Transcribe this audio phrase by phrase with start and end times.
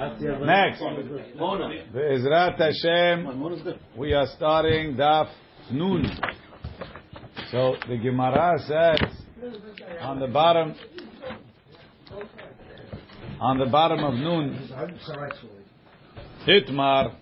[0.00, 0.80] Next,
[1.92, 3.18] Be'ezrat Hashem,
[3.98, 5.28] we are starting Daf
[5.70, 6.06] Nun.
[7.50, 8.98] So the Gemara says
[10.00, 10.74] on the bottom,
[13.40, 14.70] on the bottom of Nun,
[16.46, 17.16] Hitmar.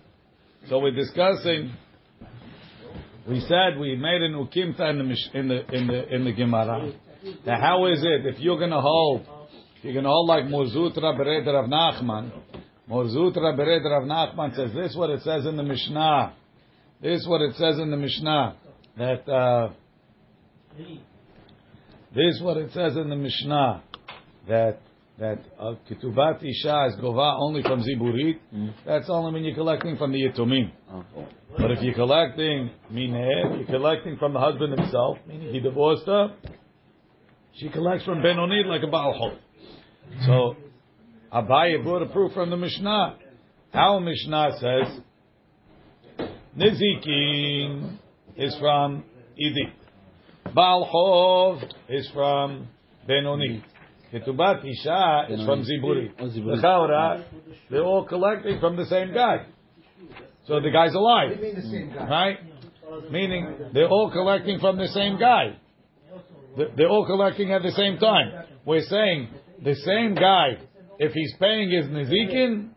[0.68, 1.72] So we're discussing.
[3.28, 6.92] We said we made an ukimta in the in the in the in the Gemara.
[7.44, 9.26] Now, how is it if you're going to hold?
[9.82, 12.32] You're going to hold like Mar Zutra Bered Rav Nachman.
[12.88, 14.92] Mar Zutra Bered Rav Nachman says this.
[14.92, 16.32] is What it says in the Mishnah.
[17.02, 18.56] This is what it says in the Mishnah
[18.96, 19.28] that.
[19.28, 19.72] Uh,
[22.14, 23.82] this is what it says in the Mishnah
[24.48, 24.80] that
[25.18, 28.38] that uh, Ketubat Isha is gova only from Ziburit.
[28.86, 30.70] That's only when you're collecting from the Yitumim.
[31.58, 36.34] But if you're collecting Mineh, you're collecting from the husband himself, meaning he divorced her,
[37.54, 39.36] she collects from Benonit like a Baal.
[40.24, 40.54] So,
[41.32, 43.16] Abaye brought a proof from the Mishnah.
[43.74, 47.98] Our Mishnah says, Nizikin
[48.36, 49.04] is from
[49.38, 49.72] Idi.
[50.54, 52.68] Balchov is from
[53.06, 53.62] Benoni.
[54.12, 56.10] Ketubat Isha is from Ziburi.
[56.18, 56.56] Oh, Ziburi.
[56.56, 57.24] L'chaora,
[57.70, 59.44] they're all collecting from the same guy.
[60.46, 61.30] So the guy's alive.
[61.30, 62.08] What do you mean the same guy?
[62.08, 62.38] Right?
[63.12, 65.56] Meaning they're all collecting from the same guy.
[66.56, 68.32] They're- They're all collecting at the same time.
[68.64, 69.28] We're saying
[69.62, 70.56] the same guy,
[70.98, 72.70] if he's paying his Nizikin,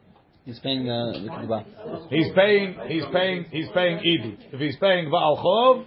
[0.45, 2.09] He's paying the the kibbutz.
[2.09, 4.37] he's paying, he's paying, he's paying Idi.
[4.51, 5.85] If he's paying Baal Chov,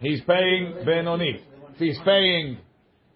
[0.00, 1.40] he's paying Benoni.
[1.72, 2.58] If he's paying,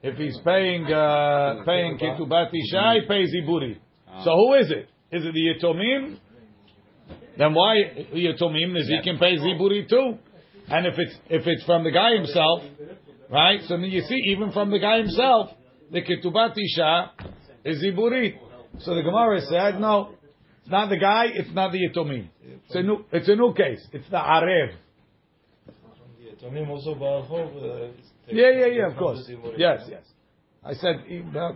[0.03, 3.77] if he's paying, uh, paying Ketubat Isha, he pays Iburi.
[4.25, 4.89] So who is it?
[5.13, 6.19] Is it the Yitomim?
[7.37, 7.77] Then why
[8.15, 8.73] Yitomim?
[8.73, 10.15] Nizikin pays Iburi too.
[10.69, 12.63] And if it's if it's from the guy himself,
[13.31, 13.61] right?
[13.69, 15.51] So then you see, even from the guy himself,
[15.91, 17.13] the Ketubat Isha
[17.65, 18.39] is Iburi.
[18.81, 20.11] So the Gemara said, no,
[20.63, 22.29] it's not the guy, it's not the Yitomim.
[22.43, 23.87] It's a new, it's a new case.
[23.93, 24.75] It's the Arev.
[26.43, 27.93] Tomim also Baal Chov, uh,
[28.29, 29.29] Yeah, yeah, yeah, of course.
[29.57, 30.03] Yes, yes.
[30.65, 30.97] I said,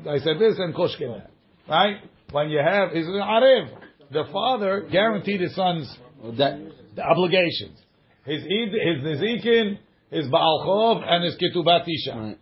[0.08, 1.30] I said this and Koshkin that.
[1.68, 1.96] Right?
[2.32, 3.68] When you have, is an Arev.
[4.10, 5.96] The father guaranteed his son's
[6.38, 6.60] That
[6.94, 7.78] the obligations.
[8.24, 9.78] His Eid, his Nizikin,
[10.10, 12.16] his Baal Chov, and his Ketubat Isha.
[12.16, 12.38] right.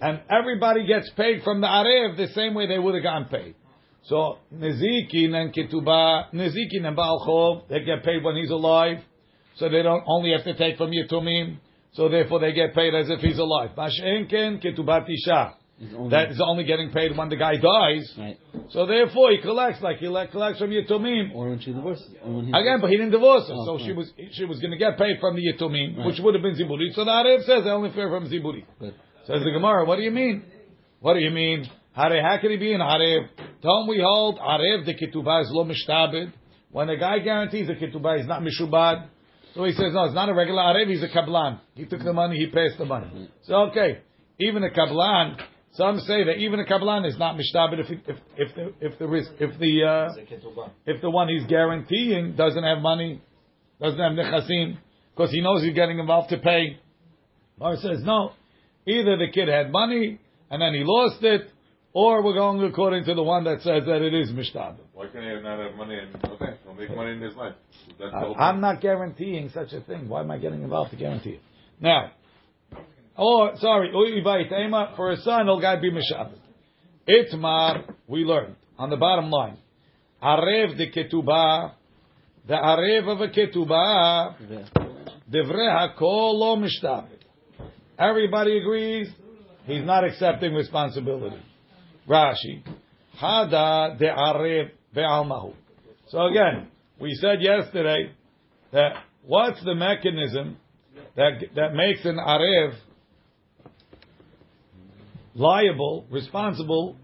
[0.00, 3.54] And everybody gets paid from the Arev the same way they would have gotten paid.
[4.04, 8.98] So, Nizikin and Ketubah, Nizikin and Baal Chov, they get paid when he's alive.
[9.56, 11.56] So they don't only have to take from Yitumim.
[11.92, 13.70] So therefore they get paid as if he's alive.
[13.78, 15.54] Mashenken, Ketubat Isha.
[15.78, 18.14] He's only- That is only getting paid when the guy dies.
[18.18, 18.36] right.
[18.70, 21.34] So therefore he collects like he le- collects from Yitumim.
[21.34, 22.14] Or when she divorces.
[22.24, 23.84] Or when he Again, but he didn't divorce her, Oh, so okay.
[23.86, 26.06] she was she was going to get paid from the Yitumim, Right.
[26.06, 26.92] which would have been Ziburi.
[26.94, 28.64] So the Arev says they only pay from Ziburi.
[28.80, 28.94] Good.
[29.26, 30.42] Says the Gemara, what do you mean?
[31.00, 31.66] What do you mean?
[31.96, 33.28] Hare, how can he be an Arev?
[33.62, 36.30] Don't we hold Arev the Ketubah is lo mishtabed?
[36.70, 39.06] When a guy guarantees the Ketubah is not mishubad,
[39.54, 41.60] so he says, no, it's not a regular Arev, he's a Kablan.
[41.74, 43.30] He took the money, he pays the money.
[43.44, 44.00] So okay,
[44.38, 45.40] even a Kablan,
[45.72, 49.06] some say that even a Kablan is not mishtabed if, if, if, the, if the
[49.06, 50.14] risk, if the, uh,
[50.84, 53.22] if the one he's guaranteeing doesn't have money,
[53.80, 54.76] doesn't have nechasim,
[55.16, 56.78] because he knows he's getting involved to pay.
[57.58, 58.32] Or says no,
[58.86, 61.50] either the kid had money and then he lost it,
[61.92, 64.78] or we're going according to the one that says that it is mishtabed.
[64.92, 67.54] Why can't he not have money and okay, he'll make money in his life?
[68.00, 70.08] That's the I'm not guaranteeing such a thing.
[70.08, 71.40] Why am I getting involved to guarantee it?
[71.80, 72.10] Now,
[73.16, 76.38] or sorry, ui bayit ema, for a son, he'll guy be mishabed.
[77.08, 79.58] Itmar, we learned on the bottom line.
[80.22, 81.72] Arev de ketubah,
[82.48, 84.34] the arev of a ketubah,
[85.30, 87.13] divrei hakol lo mishtabed.
[87.98, 89.08] Everybody agrees
[89.66, 91.40] he's not accepting responsibility.
[92.08, 92.62] Rashi,
[93.20, 95.54] hada de arev ve'almahu.
[96.08, 96.68] So again,
[97.00, 98.10] we said yesterday
[98.72, 98.94] that
[99.24, 100.56] what's the mechanism
[101.16, 102.74] that that makes an arev
[105.34, 106.96] liable, responsible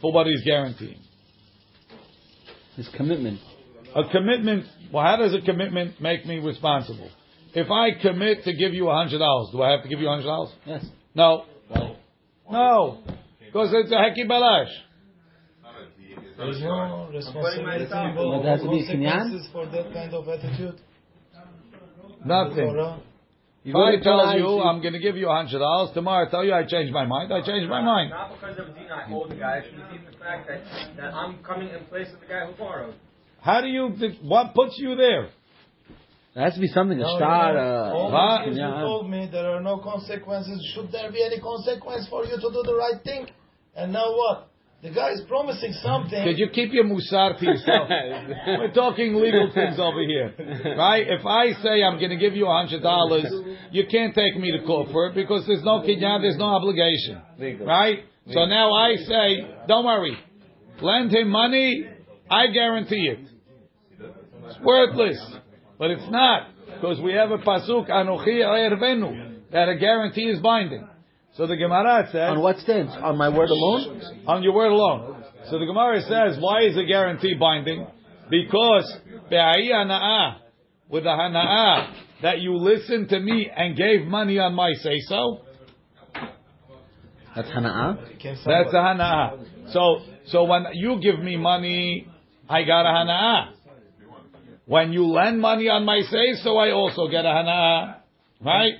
[0.00, 1.00] for what he's guaranteeing?
[2.76, 3.40] His commitment.
[3.94, 4.66] A commitment.
[4.92, 7.10] Well, how does a commitment make me responsible?
[7.54, 10.06] If I commit to give you a hundred dollars, do I have to give you
[10.08, 10.50] a hundred dollars?
[10.66, 10.84] Yes.
[11.14, 11.44] No.
[12.50, 12.98] No.
[13.44, 14.72] Because it's a heki balash.
[16.36, 19.10] There's no responsibility But there has to be a kinyan?
[19.10, 20.80] consequences for that kind of attitude.
[22.24, 23.00] Nothing.
[23.64, 26.30] If I tell you you- I'm going to give you a hundred dollars, tomorrow I
[26.30, 28.10] tell you I changed my mind, I changed my mind.
[28.10, 29.56] Not because of Dina, I owe the guy.
[29.58, 30.60] It's even the fact that,
[30.98, 32.94] that I'm coming in place of the guy who borrowed.
[33.40, 33.88] How do you?
[34.22, 35.30] What puts you there?
[36.36, 38.44] There has to be something, a No, star, you know, uh, all What?
[38.44, 40.60] these years you told me there are no consequences.
[40.74, 43.26] Should there be any consequence for you to do the right thing?
[43.74, 44.48] And now what?
[44.82, 46.22] The guy is promising something.
[46.22, 47.88] Could you keep your musar to yourself?
[48.60, 50.34] We're talking legal things over here,
[50.76, 51.08] right?
[51.08, 53.32] If I say I'm going to give you a hundred dollars,
[53.70, 57.22] you can't take me to court for it because there's no kinyan, there's no obligation,
[57.64, 58.00] right?
[58.30, 59.26] So now I say,
[59.66, 60.18] don't worry,
[60.82, 61.86] lend him money,
[62.30, 63.20] I guarantee it.
[64.48, 65.18] It's worthless,
[65.78, 70.86] but it's not because we have a pasuk anochi ervenu that a guarantee is binding.
[71.36, 72.92] So the Gemara says On what stance?
[73.02, 74.00] On my word alone?
[74.26, 75.24] on your word alone.
[75.50, 77.86] So the Gemara says, why is a guarantee binding?
[78.28, 78.96] Because
[80.88, 85.42] with the hana'ah, that you listened to me and gave money on my say so,
[87.36, 88.18] That's hana'ah.
[88.22, 89.72] that's a hana'ah.
[89.72, 92.08] So, so when you give me money,
[92.48, 93.52] I got a hana'ah.
[94.66, 97.96] When you lend money on my say so, I also get a hana'ah.
[98.44, 98.74] Right?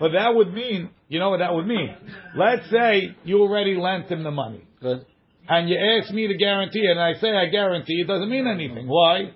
[0.00, 1.94] But that would mean, you know what that would mean?
[2.36, 4.64] Let's say you already lent him the money.
[4.80, 5.06] Good.
[5.48, 8.88] and you ask me to guarantee and I say I guarantee, it doesn't mean anything.
[8.88, 9.32] Why?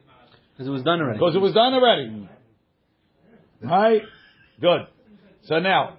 [0.53, 1.19] Because it was done already.
[1.19, 2.29] Because it was done already.
[3.63, 4.03] Right?
[4.61, 4.81] Good.
[5.45, 5.99] So now,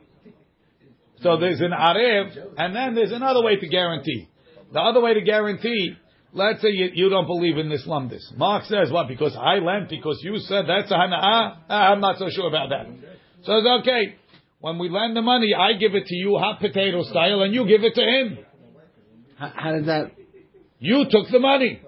[1.22, 4.30] so there's an arev, and then there's another way to guarantee.
[4.74, 5.96] The other way to guarantee,
[6.38, 8.36] let's say you, you don't believe in this lumdis.
[8.38, 9.08] Mark says, what?
[9.08, 11.58] Because I lent, because you said that's a hana'ah?
[11.70, 12.86] Ah, I'm not so sure about that.
[13.44, 14.16] So it's okay.
[14.60, 17.68] When we lend the money, I give it to you hot potato style, and you
[17.68, 18.38] give it to him.
[19.38, 20.12] How, how did that?
[20.80, 21.82] You took the money.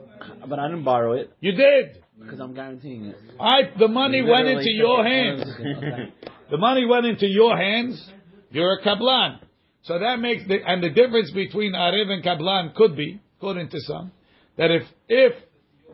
[0.48, 2.04] But I didn't borrow it You did.
[2.20, 3.16] because I'm guaranteeing it.
[3.40, 5.44] I the money went into your hands.
[6.50, 8.04] The money went into your hands.
[8.50, 9.38] You're a kablan.
[9.84, 13.80] So that makes the and the difference between arev and kablan could be, according to
[13.82, 14.12] some,
[14.60, 15.34] that if if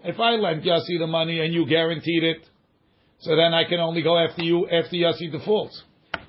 [0.03, 2.45] if I lent Yossi the money and you guaranteed it,
[3.19, 5.81] so then I can only go after you after Yossi defaults.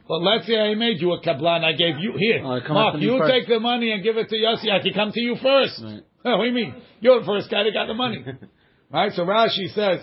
[0.07, 3.33] But let's say I made you a kablan, I gave you here, Mark, you first.
[3.33, 4.71] take the money and give it to Yossi.
[4.71, 5.83] I can come to you first.
[5.83, 6.03] Right.
[6.23, 6.75] what do you mean?
[7.01, 8.25] You're the first guy that got the money,
[8.93, 9.13] right?
[9.13, 10.01] So Rashi says.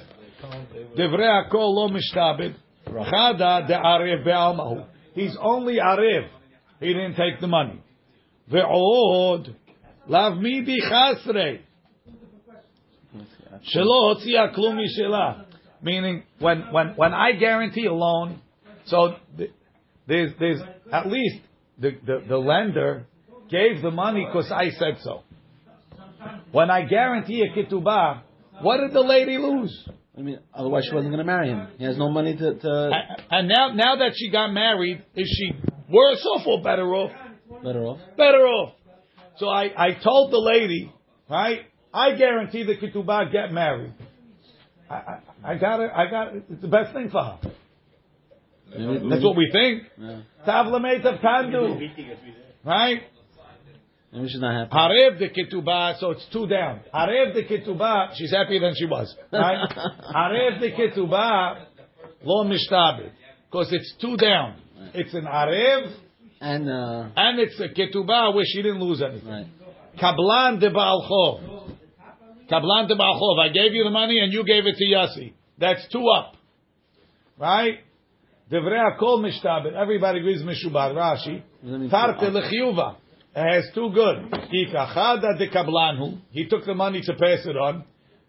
[0.97, 2.55] Divrei hakol lo mishtabed.
[2.85, 4.85] Chada de be'almahu.
[5.13, 6.27] He's only arev.
[6.79, 7.81] He didn't take the money.
[8.51, 9.55] Ve'od
[10.07, 11.61] lav midi chasrei.
[13.73, 15.45] Shelo hotzia klum mishela.
[15.81, 18.39] Meaning, when, when, when I guarantee a loan,
[18.85, 19.51] so th-
[20.07, 20.61] there's, there's
[20.91, 21.41] at least
[21.77, 23.05] the, the, the lender
[23.49, 25.23] gave the money because I said so.
[26.51, 28.21] When I guarantee a ketubah,
[28.61, 29.87] what did the lady lose?
[30.17, 31.67] I mean, otherwise she wasn't going to marry him.
[31.77, 32.53] He has no money to.
[32.55, 35.51] to A- And now, now that she got married, is she
[35.89, 37.11] worse off or better off?
[37.63, 37.99] better off.
[38.15, 38.73] Better off.
[39.37, 40.93] So I, I told the lady,
[41.29, 41.61] right?
[41.93, 43.93] I guarantee the ketubah get married.
[44.89, 45.91] I, I, I got it.
[45.93, 46.43] I got it.
[46.49, 47.39] It's the best thing for her.
[48.71, 49.83] That's what we think.
[50.47, 51.89] Tavlamet of kandu,
[52.65, 53.01] right?
[54.11, 54.75] Maybe she's not happy.
[54.75, 56.81] Harev the ketubah, so it's two down.
[56.93, 59.67] Harev the ketubah, she's happier than she was, right?
[60.15, 61.65] Harev the ketubah,
[62.23, 63.09] lo mishtabed,
[63.49, 64.59] because it's two down.
[64.93, 65.95] It's an arev
[66.41, 69.27] And uh, and it's a ketubah where she didn't lose anything.
[69.29, 69.47] right.
[69.99, 70.69] Kablan de.
[72.49, 73.39] Kablan de Ba'achov.
[73.39, 75.33] I gave you the money and you gave it to Yossi.
[75.57, 76.35] That's two up.
[77.37, 77.79] Right?
[78.51, 79.73] Devrei Akol Mishtabed.
[79.73, 80.93] Everybody agrees Mishubad.
[80.93, 81.41] Rashi.
[81.89, 82.21] Tarte.
[82.21, 82.97] Lechiyuva.
[83.35, 84.31] It has two good.
[84.31, 86.19] Ikachada de Kablanhu.
[86.31, 87.83] He took the money to pass it on.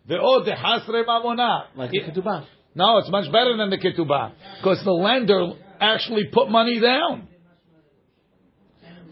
[0.09, 1.65] Ve'od de Hasre Mamona.
[1.77, 2.47] Like a ketubah.
[2.75, 7.29] No, it's much better than the ketubah because the lender actually put money down.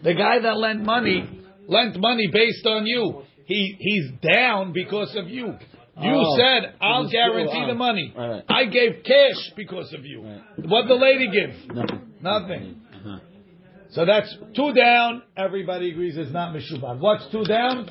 [0.03, 1.29] The guy that lent money
[1.67, 3.23] lent money based on you.
[3.45, 5.47] He he's down because of you.
[6.01, 8.13] You Oh, said I'll guarantee still- the money.
[8.17, 8.43] Right, right.
[8.49, 10.21] I gave cash because of you.
[10.23, 10.41] Right.
[10.67, 11.75] What the lady give?
[11.75, 12.01] Nothing.
[12.21, 12.81] Nothing.
[12.95, 13.19] Uh-huh.
[13.91, 15.21] So that's two down.
[15.37, 16.99] Everybody agrees it's not mishubah.
[16.99, 17.89] What's two down?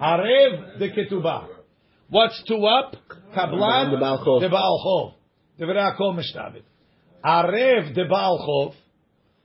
[0.00, 1.46] Arev de ketubah.
[2.10, 2.96] What's two up?
[3.34, 4.40] Kablan De Baal Chov.
[5.58, 5.64] de.
[5.64, 6.62] Devrei Mishtabit.
[7.24, 8.74] Arev de Baal Chov.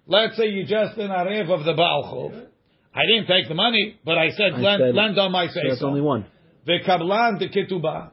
[0.06, 2.46] Let's say you just an Arev of the Baal Chov.
[2.95, 5.53] I didn't take the money, but I said, I lend, said- lend on my So
[5.55, 5.87] say that's so.
[5.87, 6.27] only one.
[6.67, 8.11] The Kablan de Ketubah.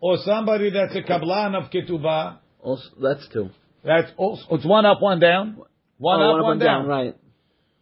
[0.00, 2.38] Or somebody that's a Kablan of Ketubah.
[2.60, 3.50] Also, that's two.
[3.84, 5.58] That's also, it's one up, one down.
[5.98, 6.86] One oh, up, one, down.
[6.86, 7.14] Right.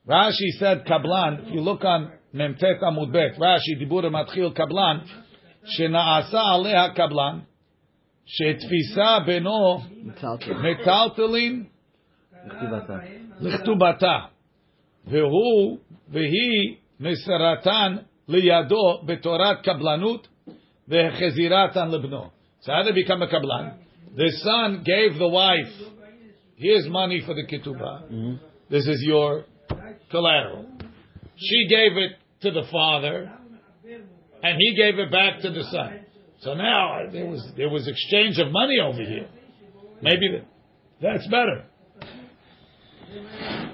[0.06, 1.46] Rashi said Kablan.
[1.46, 5.06] If you look on Memtet Amud Bet, Rashi Dibur Matchil Kablan,
[5.64, 7.38] שנעשה עליה קבלן,
[8.26, 10.54] שתפיסה בינו Metalta.
[10.54, 11.64] מטלטלין
[12.46, 13.00] Ketubata.
[13.40, 14.18] לכתובתה,
[15.06, 17.96] והוא והיא מסרתן
[18.28, 20.28] לידו בתורת קבלנות
[20.88, 22.30] והחזירתן לבנו.
[22.62, 23.68] So how did he become a קבלן?
[24.16, 25.72] The son gave the wife,
[26.56, 28.08] here's money for the ketubah.
[28.08, 28.34] hmm
[28.70, 29.44] This is your
[30.10, 30.64] collateral.
[31.36, 32.12] She gave it
[32.42, 33.30] to the father,
[34.42, 35.90] and he gave it back to the son.
[36.40, 39.28] So now uh, there was there was exchange of money over here.
[40.02, 40.44] Maybe th-
[41.00, 41.64] that's better.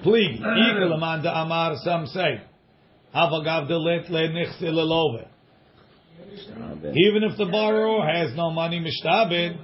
[0.04, 2.42] Please, Ikalamanda Amar, some say,
[3.16, 5.28] Havagav delet le nichse lelove.
[6.96, 9.58] Even if the borrower has no money, mishtabed.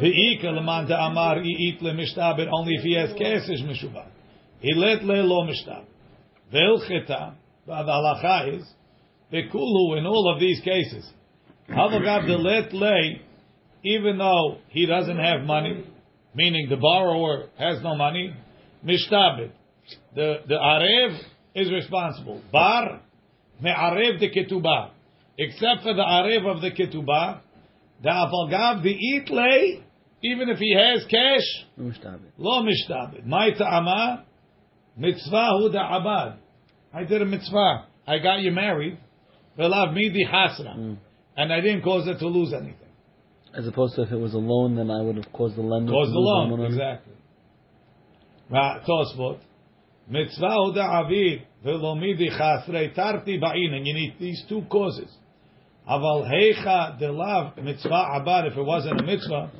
[0.00, 3.62] Ve'ika lemanda amar i'it le mishtabed, only if he has cash is.
[4.60, 5.86] He let le lo mishtabed.
[6.52, 7.34] Ve'ilcheta,
[7.66, 8.64] the halacha is,
[9.32, 11.10] ve'kulu, in all of these cases,
[11.68, 13.18] havagav delet le,
[13.82, 15.84] even though he doesn't have money,
[16.38, 18.32] meaning the borrower has no money,
[18.86, 19.50] mishtabed.
[20.14, 21.18] The, the arev
[21.56, 22.40] is responsible.
[22.52, 23.00] Bar,
[23.60, 24.90] me'arev de ketubah.
[25.36, 27.40] Except for the arev of the ketubah,
[28.04, 29.82] the avalgav the itle,
[30.22, 31.48] even if he has cash,
[32.38, 33.26] lo mishtabed.
[33.26, 34.24] My ta'ama,
[34.96, 36.38] mitzvah hu abad.
[36.94, 37.86] I did a mitzvah.
[38.06, 38.96] I got you married.
[39.58, 40.76] Velav midi hasra.
[40.76, 40.98] Mm.
[41.36, 42.87] And I didn't cause it to lose anything.
[43.56, 45.90] As opposed to if it was a loan, then I would have caused the lender
[45.90, 46.60] Cause to the loan.
[46.66, 47.14] Exactly.
[48.50, 49.38] Tosfot.
[50.08, 51.42] Mitzvah hu da'avid.
[51.64, 53.72] Velo midi chasrei tarti ba'in.
[53.74, 55.10] And you need these two causes.
[55.88, 58.46] Aval heicha delav mitzvah abad.
[58.46, 59.50] If it wasn't a mitzvah.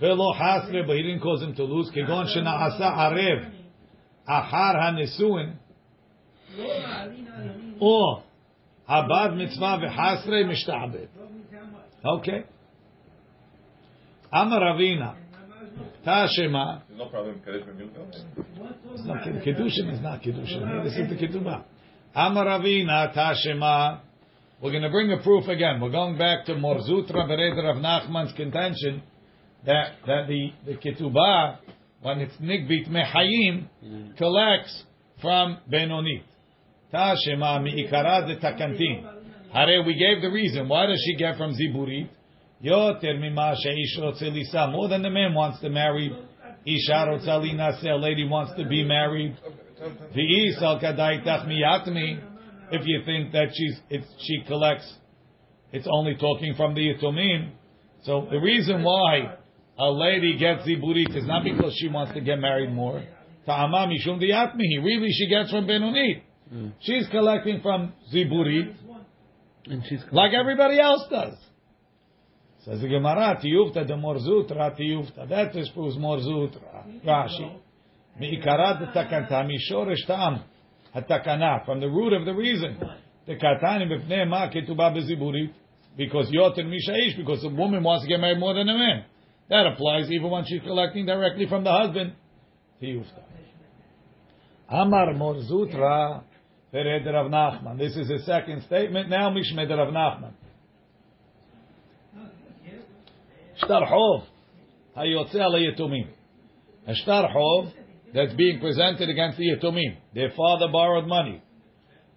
[0.00, 1.90] Velo hasre, but he didn't cause him to lose.
[1.90, 3.50] Kegon shena'asa arev.
[4.28, 5.56] Achar ha-nesuin.
[7.80, 8.22] Or
[8.88, 11.08] abad mitzvah v'hasre mishta'abed.
[12.04, 12.44] Okay.
[14.32, 15.14] Amar Ravina.
[16.06, 16.82] Tashema.
[16.88, 17.40] There's no problem.
[17.44, 20.84] It's not Kid- Kiddushin is not Kiddushin.
[20.84, 21.64] This is the Ketubah.
[22.14, 22.44] Amar
[23.14, 24.00] Tashema.
[24.60, 25.80] We're going to bring a proof again.
[25.80, 29.02] We're going back to Mar Zutra Bereder of Nachman's contention
[29.64, 31.58] that, that the, the Ketubah,
[32.02, 33.68] when it's Nigbit Mehayim,
[34.16, 34.82] collects
[35.22, 36.22] from Benonit.
[36.92, 39.04] Tashema mi'ikara de takantin.
[39.52, 40.68] Hare, we gave the reason.
[40.68, 42.08] Why does she get from Ziburit?
[42.64, 44.72] Yoter mima she'ish rotze.
[44.72, 46.10] More than the man wants to marry.
[46.66, 47.90] Isha rotze linaseh.
[47.90, 49.36] A lady wants to be married.
[50.14, 52.20] V'is al kadaitach miyatmi.
[52.70, 54.92] If you think that she's, it's, she collects,
[55.72, 57.52] it's only talking from the Yitomim.
[58.02, 59.36] So the reason why
[59.78, 63.02] a lady gets Ziburit is not because she wants to get married more.
[63.46, 64.84] Ta'ama mishum diyatmihi.
[64.84, 66.22] Really, she gets from Benonit.
[66.50, 66.68] Hmm.
[66.80, 68.74] She's collecting from Ziburit
[69.66, 71.34] And she's like everybody else does.
[72.64, 75.28] Says the Gemara, tiyufta de Mar Zutra tiyufta.
[75.28, 76.84] That is proves Mar Zutra.
[77.04, 77.56] Rashi.
[78.20, 80.42] Mi'ikarat takanta mishoresh ta'am.
[80.94, 81.64] Hatakana.
[81.64, 82.78] From the root of the reason.
[83.26, 85.52] The katani b'fnei ma ketubah beziburit.
[85.96, 87.16] Because yoter mishaish.
[87.16, 89.04] Because the woman wants to get married more than a man.
[89.48, 92.14] That applies even when she's collecting directly from the husband.
[92.82, 93.22] Tiyufta.
[94.68, 96.22] Amar Mar Zutra.
[96.74, 97.78] Vered Rav Nachman.
[97.78, 99.08] This is his second statement.
[99.08, 100.32] Now Mishmed Rav Nachman.
[103.67, 104.23] Shtar Hov.
[104.97, 106.07] Hayotze ala Yetumim.
[106.87, 107.71] A Shtar Hov
[108.13, 109.97] that's being presented against the Yetumim.
[110.13, 111.41] Their father borrowed money.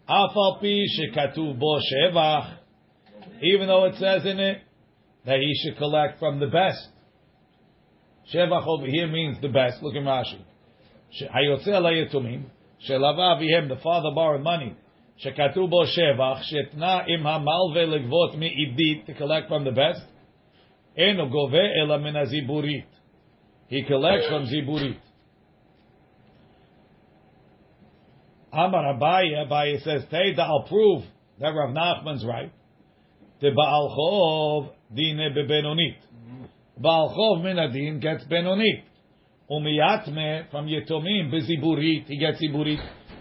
[0.08, 2.58] Afal pi shekatuv bo shevach.
[3.42, 4.58] Even though it says in it
[5.24, 6.88] that he should collect from the best.
[8.32, 9.82] Shevach over here means the best.
[9.82, 10.40] Look at Rashi.
[11.34, 12.50] Hayotze ala Yetumim.
[12.78, 14.74] שלווה אביהם, the father borrowed money,
[15.16, 20.02] שכתוב בו שבח, שתנה עם המלווה לגבות מעידית, to collect from the best,
[20.97, 22.85] Eno gove elamina ziburit.
[23.67, 24.97] He collects from ziburit.
[28.51, 31.03] Amar Abaye, Abaye says, Hey, I'll prove
[31.39, 32.51] that Rav Nachman's right.
[33.39, 35.95] The Baal Chov dine bebenonit.
[36.77, 38.83] Baal Chov minadin gets benonit.
[39.49, 42.79] Umiyatme from Yetomim beziburit, he gets ziburit.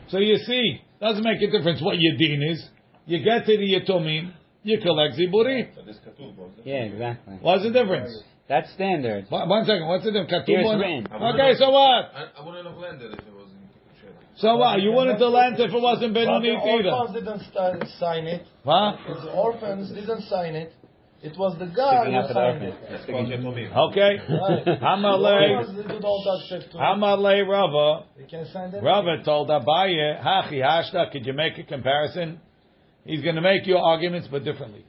[0.09, 2.69] So you see, doesn't make a difference what your din is.
[3.07, 4.33] You get to the Yetomim,
[4.63, 5.75] you collect ziburit.
[5.75, 6.35] So this Katuv.
[6.65, 7.39] Yeah, exactly.
[7.41, 8.11] What's the difference?
[8.49, 9.27] That's standard.
[9.29, 10.45] One one second, what's the difference?
[10.47, 11.35] Here's Katuv.
[11.35, 12.11] Okay, so what?
[12.15, 13.61] I, I wouldn't have landed if it wasn't
[14.03, 14.41] Sheva.
[14.41, 14.81] So what?
[14.83, 16.91] You wanted to land if it wasn't But the Benonit either.
[16.91, 18.47] orphans didn't sta- sign it.
[18.65, 18.97] Huh?
[19.25, 20.73] The orphans didn't sign it.
[21.23, 22.75] It was the guy who signed it.
[22.89, 23.77] It's called Yetomim.
[23.93, 24.17] Okay.
[24.25, 24.65] Right.
[24.65, 26.73] The Hamalei, orphans did all that.
[26.75, 28.07] Hamalei Rava.
[28.17, 28.83] They can sign that.
[28.83, 32.41] Rava told Abaye, Hachi Hashta, could you make a comparison?
[33.05, 34.85] He's going to make your arguments, but differently.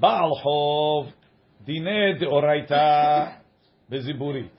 [0.00, 1.12] Baal
[1.66, 3.36] de Oraita,
[3.90, 4.50] Beziburit.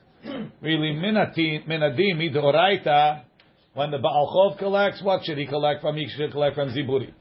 [0.62, 3.24] Really, Minadim, Minadim, de Oraita,
[3.74, 5.96] when the Baal Chov collects, what should he collect from?
[5.96, 7.14] He should collect from Ziburit.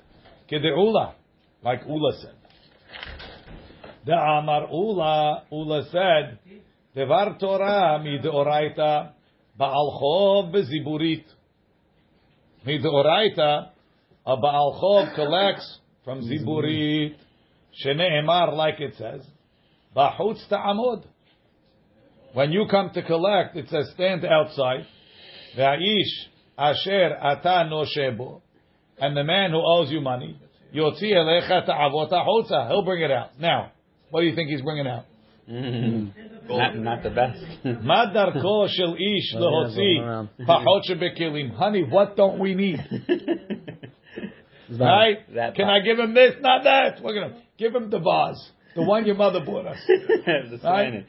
[0.51, 1.15] Kede Ula,
[1.63, 2.35] like Ula said.
[4.07, 6.39] The Amar Ula, Ula said,
[6.95, 9.13] Devar Torah mi de Oraita,
[9.57, 11.25] Baal Chov beziburit.
[12.65, 13.71] Mi de Oraita,
[14.29, 17.15] a Baal Chov collects from Ziburi,
[17.83, 19.23] Shene'emar, like it says,
[19.97, 21.05] Bahutz Ta'amud.
[22.35, 24.87] When you come to collect, it says stand outside,
[25.57, 28.43] Ve'aish asher ata noshebo,
[28.99, 30.39] and the man who owes you money,
[30.75, 33.41] Yotzi elecha ta'avot ha'chotza, he'll bring it out.
[33.41, 33.73] Now,
[34.11, 35.07] what do you think he's bringing out?
[35.51, 36.49] Mm-hmm.
[36.55, 37.41] Not, not, the best.
[37.83, 41.55] Madar shel ish lehotzi pachot shebekilim.
[41.55, 42.79] Honey, what don't we need?
[44.71, 45.35] Right?
[45.35, 46.35] That Can I give him this?
[46.41, 47.03] Not that.
[47.03, 48.51] We're gonna give him the vase.
[48.77, 49.79] The one your mother bought us.
[50.63, 51.05] right?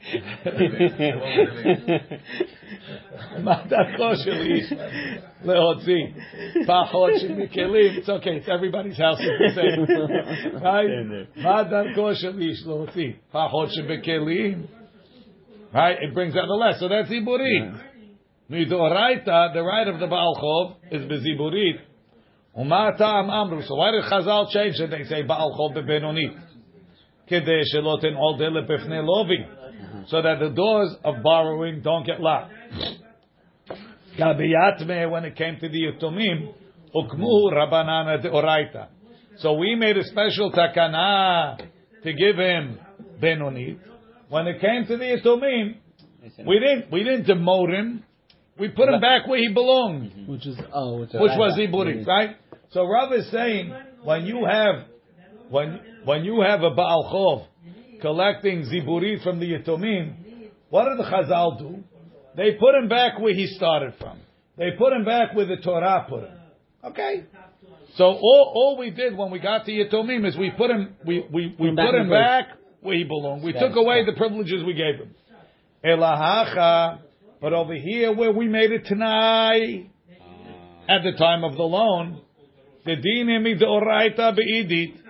[7.98, 9.86] it's okay, it's everybody's house is the same.
[10.62, 10.88] Right?
[15.72, 15.96] Right?
[16.00, 16.80] It brings out the less.
[16.80, 17.72] So that's Iburit.
[17.72, 17.78] Yeah.
[19.54, 21.78] The right of the Baal Chov is ziburit.
[22.60, 23.62] Uma ta'am amru.
[23.66, 24.90] So why did Chazal change it?
[24.90, 26.38] They say Baal Chov bebenonit.
[27.30, 30.08] Kedei shelo ten'ol dele befnei lovi.
[30.08, 32.52] So that the doors of borrowing don't get locked.
[34.18, 36.52] Gabiyatme, when it came to the Yatomim,
[36.94, 38.88] ukmu rabanana deoraita.
[39.38, 41.56] So we made a special takana
[42.02, 42.78] to give him
[43.22, 43.78] benonit.
[44.28, 45.76] When it came to the Yatomim,
[46.46, 48.04] we didn't we didn't demote him.
[48.60, 50.30] We put him back where he belonged, mm-hmm.
[50.30, 52.08] Which is oh, which, which was Ziburit, mm-hmm.
[52.08, 52.36] right?
[52.72, 53.74] So Rav is saying
[54.04, 54.84] when you have
[55.48, 60.14] when when you have a Baal Chov collecting Ziburit from the Yatomim,
[60.68, 61.82] what did the Chazal do?
[62.36, 64.20] They put him back where he started from.
[64.56, 66.36] They put him back where the Torah put him.
[66.84, 67.24] Okay.
[67.96, 71.24] So all, all we did when we got to Yatomim is we put him we
[71.32, 72.44] we, we back put him back
[72.82, 73.42] where he belonged.
[73.42, 75.14] We took away the privileges we gave him.
[75.84, 76.98] Elahacha,
[77.40, 80.96] but over here where we made it tonight ah.
[80.96, 82.20] at the time of the loan,
[82.84, 85.00] the dinimi deoraita beidit.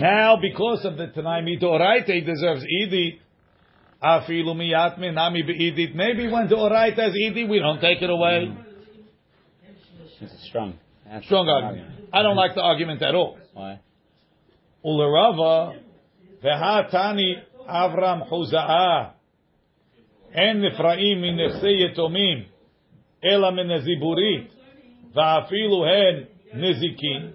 [0.00, 3.20] Now, because of the Tanai Midoraita, he deserves Edit.
[4.02, 5.94] Afilu miyatme nami beidit.
[5.94, 8.48] Maybe when Deoraita is Edit, we don't take it away.
[8.50, 8.64] Mm.
[10.20, 10.78] It's strong.
[11.04, 12.08] That's Strong argument.
[12.12, 13.38] I don't like the argument at all.
[13.52, 13.80] Why?
[14.84, 15.78] Ulerava,
[16.42, 17.34] vehatani
[17.68, 19.12] Avram Huza'ah,
[20.35, 22.45] en Nifraim min nechse yetomim,
[23.21, 24.49] ela min neziburit,
[25.15, 27.33] va'afilu hen nezikin.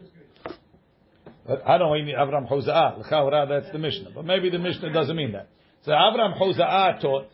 [1.47, 2.99] But I don't mean Avram Huza'ah.
[2.99, 4.11] L'chaura, that's the Mishnah.
[4.15, 5.49] But maybe the Mishnah doesn't mean that.
[5.83, 7.29] So Avram Huza'ah taught,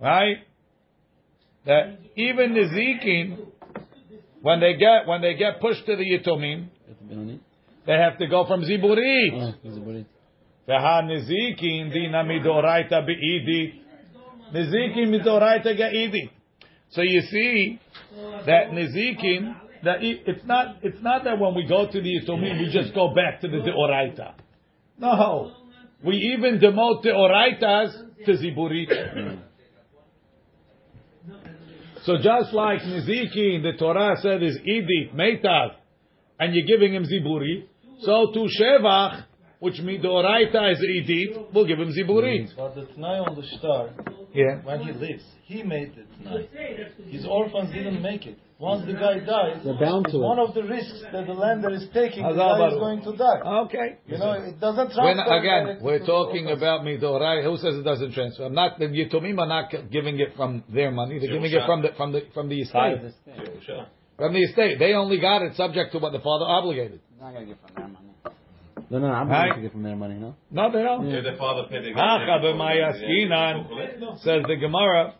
[0.00, 0.38] right,
[1.66, 3.46] that even Nezikin,
[4.40, 6.68] when they get when they get pushed to the Yitomim,
[7.86, 9.32] they have to go from Ziburit.
[9.34, 10.06] Oh, Ziburit.
[10.68, 12.22] והנזיקין דינא
[14.55, 16.29] Nizikin mitoraita ga'idi.
[16.89, 17.79] So you see
[18.45, 22.69] that Nizikin, that it's not it's not that when we go to the Yitomim, we
[22.71, 24.33] just go back to the Deoraita.
[24.97, 25.51] No.
[26.03, 29.39] We even demote Deoraitas to Ziburit.
[32.03, 35.71] so just like Nizikin, the Torah said is Edith, Meitav,
[36.39, 37.65] and you're giving him Ziburi,
[38.01, 39.25] so to Shevach,
[39.59, 42.49] which Midoraita is Idit, we'll give him Ziburit.
[42.53, 42.57] Mm-hmm.
[42.57, 43.89] But the Tnai on the star,
[44.33, 44.61] Yeah.
[44.63, 47.09] when he lives, he made the Tnai.
[47.11, 48.37] His orphans didn't make it.
[48.57, 50.23] Once the guy dies, They're bound it's to it.
[50.23, 52.23] one of the risks that the lender is taking.
[52.23, 53.41] The guy is going to die.
[53.65, 53.97] Okay.
[54.07, 55.37] You know, it doesn't When, transfer.
[55.39, 56.61] again, we're to the talking orphans.
[56.61, 57.43] about Midorai.
[57.43, 58.45] Who says it doesn't transfer?
[58.45, 61.19] I'm not, the Yitomim are not giving it from their money.
[61.19, 62.93] They're giving it from the, from the, from the estate.
[62.93, 63.35] of this thing.
[64.17, 64.79] From the estate.
[64.79, 67.01] They only got it subject to what the father obligated.
[67.19, 67.84] Not gonna get from their money.
[68.95, 69.49] No, no, I'm Right.
[69.49, 70.35] going to get from their money, no?
[70.51, 71.09] No, they don't.
[71.09, 75.15] Did the father pay the Hacha b'mayaskinan, says the Gemara,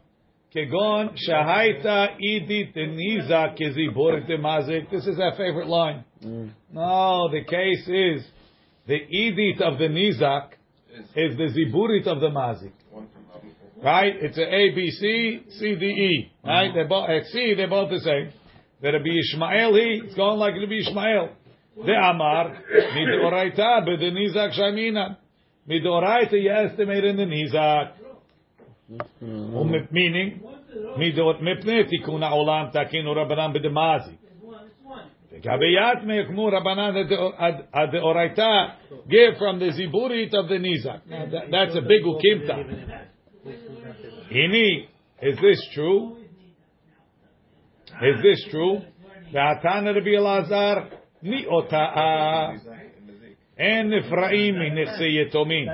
[0.55, 4.89] Kegon shahaita idit niza keziborit mazik.
[4.89, 6.05] This is our favorite line.
[6.23, 6.51] Mm.
[6.71, 8.25] No, the case is
[8.88, 10.51] the idit of the nizak
[11.13, 12.71] is the ziburit of the mazik.
[13.83, 14.15] Right?
[14.21, 16.31] It's a A, B, C, C, D, E.
[16.45, 16.71] Right?
[16.73, 18.31] They're both, at C, they're both the same.
[18.81, 21.29] That be Ishmael, he, it's going like it'll be Ishmael.
[21.83, 22.63] The Amar,
[22.95, 25.17] Midoraita, but the Nizak Shamina.
[25.69, 27.91] Midoraita, you estimate in the Nizak.
[29.21, 30.41] Um, Meaning,
[30.97, 34.17] Midot Mipne Tikun Olam Takinu Rabbanan B'demazi.
[35.43, 36.95] Gabiyat me'ekmu Rabbanan
[37.73, 38.75] ad Oraita,
[39.09, 41.01] give from the Ziburit of the Nizak.
[41.09, 43.05] That, that's a big ukimta.
[44.31, 44.88] Ini,
[45.21, 46.17] is this true?
[48.01, 48.81] Is this true?
[49.33, 50.89] Ve'atana Rabbi Elazar
[51.24, 52.54] ni'ota'a
[53.59, 55.68] en Ephraim minechse yetomin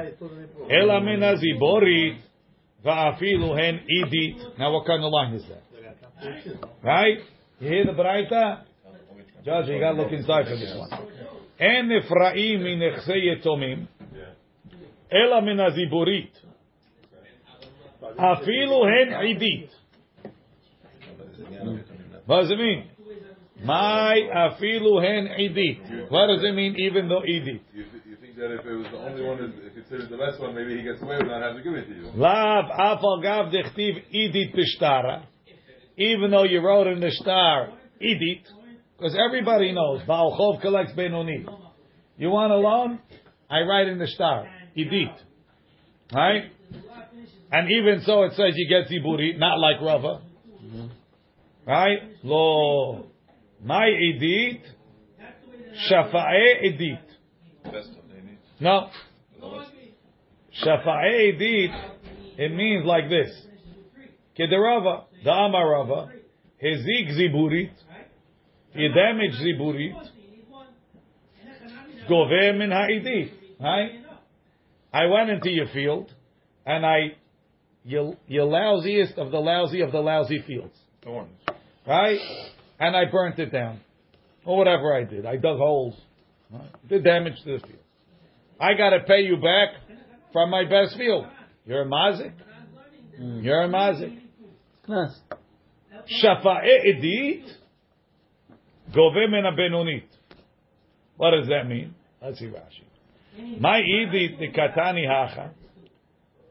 [0.68, 2.16] ela min haziborit
[2.84, 4.58] va'afilu hen idit.
[4.58, 5.62] Now what kind of line is that?
[6.82, 7.18] Right?
[7.60, 8.62] You hear the Braita?
[9.44, 10.90] Judge, you gotta look inside for this one.
[11.60, 15.12] אין נפרעים מנכסי יתומים, Yeah.
[15.12, 16.42] אלא מן הזיבורית.
[18.16, 19.70] אפילו הן עידית.
[22.26, 22.89] What does it mean?
[23.63, 26.09] My afilu hen idit.
[26.09, 27.61] What does it mean even though idit?
[27.73, 30.39] You, th- you think that if it was the only one is considered the best
[30.39, 32.11] one, maybe he gets away with not having to give it to you.
[32.15, 35.23] Lav afal gav dechtiv idit b'shtara.
[35.97, 37.69] Even though you wrote in the star
[38.01, 38.41] idit,
[38.97, 41.45] because everybody knows Baal Chov collects Benoni.
[42.17, 42.99] You want a loan?
[43.49, 45.13] I write in the star idit,
[46.13, 46.45] right?
[47.51, 50.21] And even so, it says you get ziburi, not like Rava,
[50.63, 50.87] mm-hmm.
[51.67, 51.99] right?
[52.23, 53.10] Lo
[53.63, 54.61] my idit
[55.89, 56.99] shafa'e idit.
[57.63, 58.63] Best one they.
[58.63, 58.89] No.
[60.65, 61.71] Shafa'e edit,
[62.37, 63.31] it means like this.
[64.37, 66.11] Kederava, the Amarava,
[66.63, 67.71] Hezik ziburit,
[68.73, 70.09] he damaged ziburit,
[72.09, 73.31] Gove min ha'edit.
[73.59, 73.91] Right?
[74.93, 76.13] I went into your field,
[76.65, 77.15] and I,
[77.83, 80.75] you, you lousiest of the lousy of the lousy fields.
[81.03, 81.29] Thorns.
[81.87, 82.19] Right?
[82.81, 83.79] And I burnt it down.
[84.43, 85.23] Or whatever I did.
[85.27, 85.95] I dug holes.
[86.49, 86.89] Right?
[86.89, 87.79] Did damage to the field.
[88.59, 89.69] I got to pay you back
[90.33, 91.27] from my best field.
[91.65, 92.33] You're a mazik.
[93.19, 94.19] Mm, you're a mazik.
[94.87, 95.13] Knas.
[96.23, 97.45] Shafa'e edit,
[98.93, 100.07] gove min benunit.
[101.17, 101.93] What does that mean?
[102.19, 103.59] Let's see Rashi.
[103.59, 105.51] My edit the katani hacha.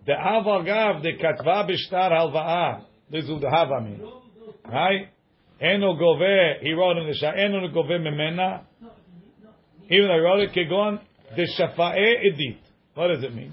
[0.07, 2.85] The avagav the katva b'shtar halva'a.
[3.11, 4.01] This is the hava mean.
[4.65, 5.09] Right?
[5.61, 8.63] Enu gove, he wrote in the Shah, Enu gove memena,
[9.91, 11.01] even though he wrote it, kegon,
[11.37, 12.59] The shafa'e edit.
[12.95, 13.53] What does it mean?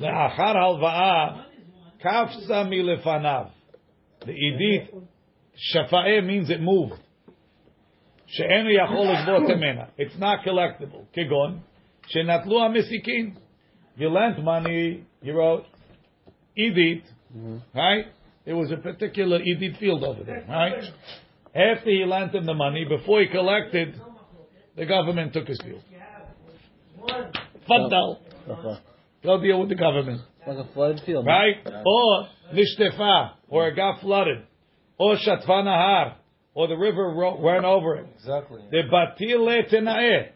[0.00, 1.44] Le'achar halva'a,
[2.04, 3.50] kafsa milefanav.
[4.24, 4.94] The edit,
[5.74, 7.00] shafa'e means it moved.
[8.28, 9.88] She'enu yachol legvot Memena.
[9.96, 11.06] It's not collectible.
[11.16, 11.60] Kegon,
[12.08, 13.34] she'natlu amisikin.
[13.96, 15.64] You lent money, you wrote,
[16.56, 17.02] edit,
[17.34, 17.56] mm-hmm.
[17.76, 18.04] right?
[18.48, 20.82] It was a particular edit field over there, right?
[21.54, 24.00] After he lent him the money, before he collected,
[24.74, 25.82] the government took his field.
[27.68, 28.18] Faddal.
[28.46, 28.78] Like
[29.22, 30.22] Go deal with the government.
[30.46, 31.26] like a flooded field.
[31.26, 31.56] Right?
[31.84, 34.38] Or nishtafa, or it got flooded.
[34.96, 36.14] Or shatvanahar,
[36.54, 38.06] or the river ro- went over it.
[38.16, 38.62] Exactly.
[38.70, 40.28] The batile tenae.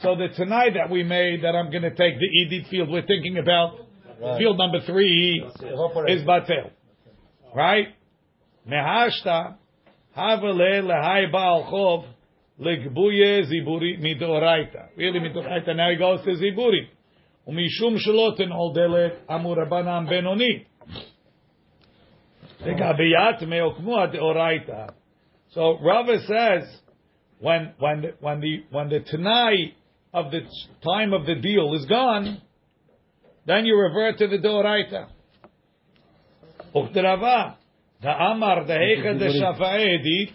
[0.00, 3.06] So the tonight that we made, that I'm going to take the edit field, we're
[3.06, 3.78] thinking about
[4.20, 4.38] Right.
[4.38, 5.44] field number three
[6.08, 6.70] is batel.
[7.55, 7.87] Right?
[8.69, 9.55] Mehashta,
[10.15, 12.05] havele lehai baal chov,
[12.59, 14.89] legbuye ziburi midoraita.
[14.97, 16.89] Really midoraita, now he goes to ziburi.
[17.47, 20.63] ומשום שלא תנעול דלת, אמור רבנן בינוני.
[22.65, 24.85] לגבי יתמה הוקמו הדאורייתא.
[25.49, 26.63] So Rava says,
[27.39, 29.73] when when the, when the when the Tanai
[30.13, 30.41] of the
[30.83, 32.41] time of the deal is gone,
[33.45, 35.07] then you revert to the Doraita.
[36.74, 37.56] Ukterava,
[38.00, 40.34] the Amar, the Heicha, the Shafa'e Edit,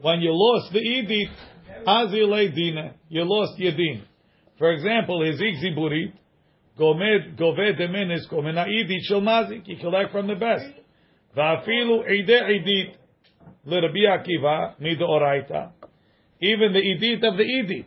[0.00, 1.28] when you lost the Edit,
[1.86, 4.02] Azile Dina, you lost Yedin.
[4.58, 6.12] For example, Hizik Ziburit,
[6.78, 10.66] Gomed, Goved Deminis, Gomena Edit Shel Mazik, you collect from the best.
[11.36, 12.96] Va'afilu Eide Edit,
[13.66, 15.72] L'Rabi Akiva, Midoraita,
[16.40, 17.86] even the Edit of the Edit,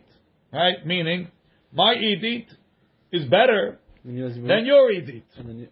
[0.52, 0.84] right?
[0.84, 1.28] Meaning,
[1.72, 2.46] my Edit
[3.12, 5.68] is better When you guys- than your Edit, and then you-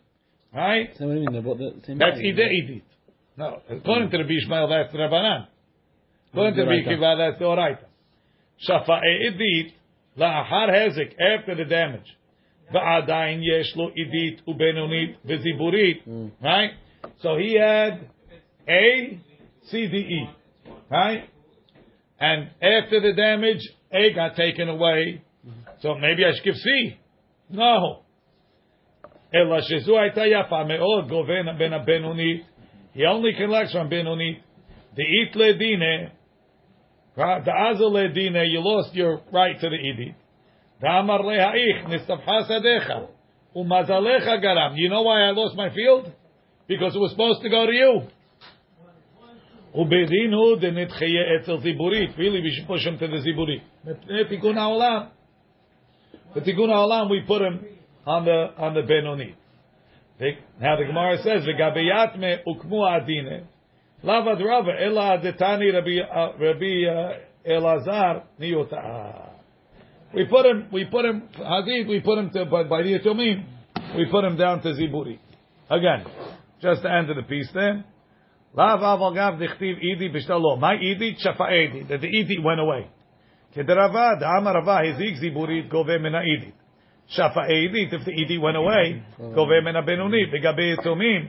[0.57, 0.91] right?
[0.99, 1.33] So what do you mean?
[1.33, 1.99] They're both the same.
[1.99, 2.19] That's.
[2.19, 2.83] Ide Edit.
[3.37, 5.47] No, according to the Bishmael, that's Rabbanan.
[6.33, 7.19] According to the Doraita.
[7.19, 7.85] That's the Oraita.
[8.67, 9.75] Shafa'e Edit,
[10.19, 12.17] la'achar hezek, after the damage.
[12.75, 16.07] Va'adayin yesh lo Edit ubenonit v'ziburit.
[16.09, 16.31] Mm.
[16.43, 16.71] Right?
[17.21, 18.09] So he had
[18.67, 19.21] A,
[19.71, 20.31] C, D, E.
[20.91, 21.29] Right?
[22.19, 23.61] And after the damage,
[23.93, 25.23] A got taken away.
[25.83, 26.97] So maybe I should give C.
[27.51, 28.03] No.
[29.36, 32.42] אלא שזו הייתה יפה מאוד, גובה בין הבינונית.
[32.96, 34.40] He only collects from בינונית.
[34.94, 36.10] דאית לדינה,
[37.18, 40.16] דאזו לדינה, you lost your right to the אידית.
[40.82, 42.94] דאמר להאיך, נסתפחה שדיך,
[43.56, 44.74] ומזלך גרם.
[44.76, 46.12] You know why I lost my field?
[46.68, 48.02] Because it was supposed to go to you.
[49.76, 52.10] ובדין הוא דנתחיה אצל זיבורית.
[52.18, 53.62] Really, we should push him to the זיבורית.
[53.86, 55.02] מפני תיקון העולם.
[56.36, 57.75] בתיקון העולם, we put him
[58.07, 59.35] on the on the benoni.
[60.61, 61.45] Now the Gemara says
[62.47, 63.47] ukmu adine
[64.05, 64.31] Rabbi
[66.01, 67.13] uh, Rabbi uh,
[67.49, 69.31] Elazar niyota.
[70.15, 73.45] We put him, we put him, Hadid, we put him to, by, by the Yatomim,
[73.97, 75.19] we put him down to Ziburi.
[75.69, 76.07] Again,
[76.63, 77.85] just the end of the piece there.
[78.55, 80.59] Lav avagav dichtiv idi b'shtalo.
[80.59, 81.89] My idi, shafa.
[81.89, 82.89] That the idi went away.
[83.57, 84.11] Amarava,
[85.71, 86.53] gove mina idi.
[87.08, 90.34] שפה אידית, if the idit went away, גובה מן הבינונית.
[90.34, 91.28] לגבי יתומים,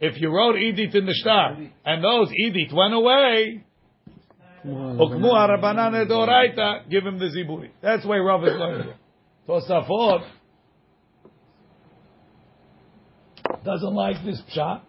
[0.00, 3.60] if you wrote idit in the star, and those idit went away,
[4.98, 7.70] הוקמו הרבנן לדאורייתא, give him the זיבורית.
[7.82, 8.96] That's the way Rav is learning it.
[9.48, 10.22] Tosafot
[13.64, 14.80] doesn't like this pshat,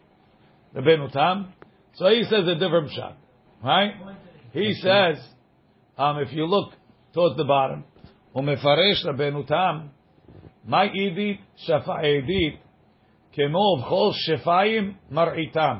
[0.73, 1.51] the Benutam,
[1.93, 3.15] so he says a different pshat,
[3.63, 3.93] right?
[4.53, 5.17] He says,
[5.97, 6.73] um, if you look
[7.13, 7.83] towards the bottom,
[8.35, 9.87] ומפרש רבנו תם,
[10.66, 12.60] מה עידית שפע עדית,
[13.32, 15.76] כמו ובכל שפיים מרעיתם.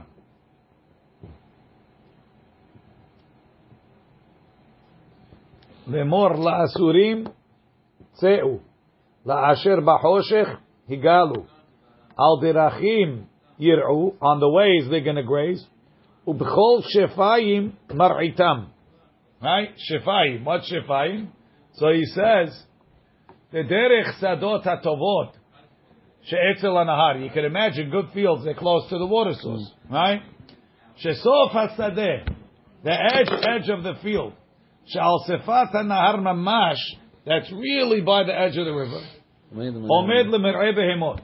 [5.86, 7.24] לאמור לאסורים
[8.12, 8.58] צאו,
[9.26, 10.48] לאשר בחושך
[10.90, 11.42] הגלו,
[12.16, 13.24] על דרכים
[13.58, 15.66] ירעו, on the ways they're going to graze,
[16.26, 18.64] ובכל שפיים מרעיתם.
[19.42, 19.70] Right?
[19.76, 20.44] Shefayim.
[20.44, 21.28] What Shefayim?
[21.72, 22.65] So he says,
[23.52, 25.32] the derech sadot hatovot
[26.26, 27.22] she'etzel anahar.
[27.22, 29.70] You can imagine good fields, they're close to the water source.
[29.88, 29.92] Mm.
[29.92, 30.22] Right?
[31.04, 32.28] Shesof hasadeh.
[32.84, 34.32] The edge, edge of the field.
[34.86, 36.80] She'al sefat nahar mamash.
[37.24, 39.00] That's really by the edge of the river.
[39.54, 41.20] Omed lemerebehemot.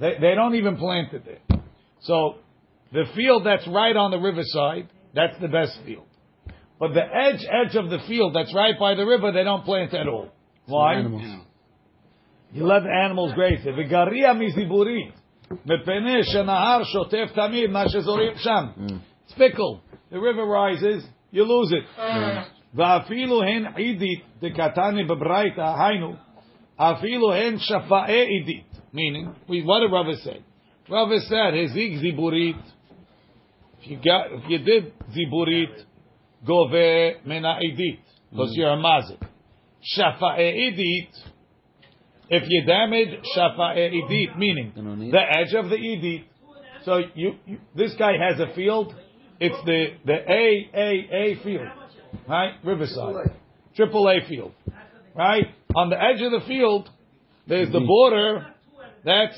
[0.00, 1.60] They, they don't even plant it there.
[2.02, 2.36] So,
[2.92, 6.06] the field that's right on the riverside, that's the best field.
[6.78, 9.94] But the edge, edge of the field that's right by the river, they don't plant
[9.94, 10.30] at all.
[10.67, 11.01] Why?
[12.53, 13.75] You let the animals graze it.
[13.77, 15.13] וגריה מזיבורית,
[15.65, 18.65] מפני שנהר שוטף תמיד מה שזורים שם.
[19.27, 19.81] It's fickle.
[20.11, 21.03] The river rises,
[21.33, 21.85] you lose it.
[22.73, 26.13] ואפילו הן עידית דקתני בברייתא, היינו,
[26.77, 28.71] אפילו הן שפאי עידית.
[28.93, 30.41] Meaning, we, what did Rava say?
[30.89, 32.55] Rava said, הזיק זיבורית.
[33.81, 35.85] If you got, if you did ziburit,
[36.45, 36.71] gove
[37.25, 39.21] mena edit, because you're a mazik.
[39.94, 41.08] Shafa'e edit,
[42.28, 46.26] if you damage shafa'e edit, meaning the edge of the edit.
[46.84, 48.94] So you, you, this guy has a field.
[49.38, 51.68] It's the the A A A field,
[52.28, 52.54] right?
[52.64, 53.32] Riverside,
[53.76, 54.52] triple A field,
[55.14, 55.46] right?
[55.74, 56.88] On the edge of the field,
[57.46, 58.46] there's the border.
[59.04, 59.36] That's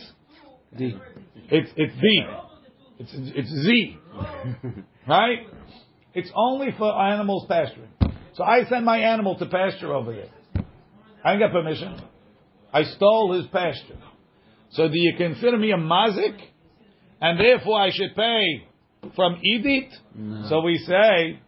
[0.77, 0.97] D.
[1.51, 2.23] it's it's D.
[2.99, 3.99] It's it's Z,
[5.09, 5.39] right?
[6.15, 7.91] It's only for animals pasturing.
[8.35, 10.31] So I send my animal to pasture over there.
[11.28, 12.02] I didn't get permission.
[12.74, 14.00] I stole his pasture.
[14.72, 16.38] So do you consider me a mazik?
[17.22, 18.67] And therefore I should pay
[19.15, 19.93] from Edit?
[20.50, 21.39] So we say,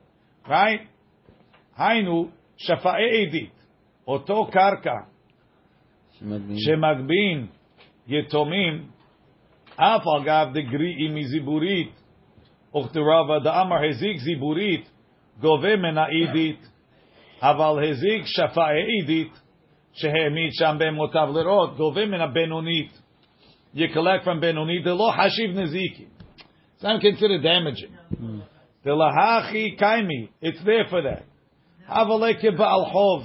[0.47, 0.81] right?
[1.79, 2.31] Hainu
[2.67, 3.51] shafa'e Edit.
[4.07, 5.07] Oto karka
[6.55, 7.47] שמגבין
[8.07, 8.85] יתומים,
[9.75, 12.01] אף אגב דגריעי מזיבורית,
[12.77, 14.91] וכתרבה דאמר הזיק זיבורית,
[15.39, 16.69] גובה מן העידית,
[17.41, 19.38] אבל הזיק שפאי עידית,
[19.93, 23.01] שהעמיד שם בהמותיו לראות, גובה מן הבינונית.
[23.75, 26.05] You collect from בינונית, דלא חשיב נזיקי.
[26.77, 28.21] It's not considered damaging.
[28.85, 31.23] דלהכי קיימי, it's there for that.
[31.89, 33.23] אבל כבעל חוב,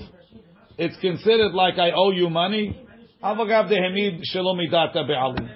[0.78, 2.76] it's considered like I owe you money.
[3.22, 5.48] Avagav dehemid shelo midata be'alim.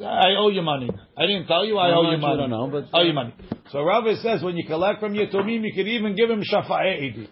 [0.00, 0.90] I owe you money.
[1.16, 2.34] I didn't tell you I How owe you much, money.
[2.34, 3.34] I don't know, but- owe you money.
[3.70, 7.28] So Rava says when you collect from Yatomim, you can even give him shafa'e edi.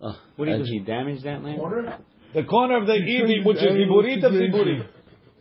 [0.00, 0.66] Oh, What do you edge.
[0.68, 1.58] He damage that land?
[2.34, 4.86] The corner of the edi, which is ziburit of ziburit.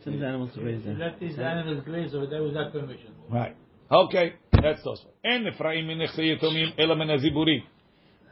[0.04, 0.96] Send animals to graze there.
[0.96, 3.12] Let these animals graze over there without permission.
[3.30, 3.56] Right.
[3.91, 4.34] Okay.
[4.52, 5.04] That's those.
[5.24, 7.63] And Ephraim min nechse Yatomim ela min ziburit.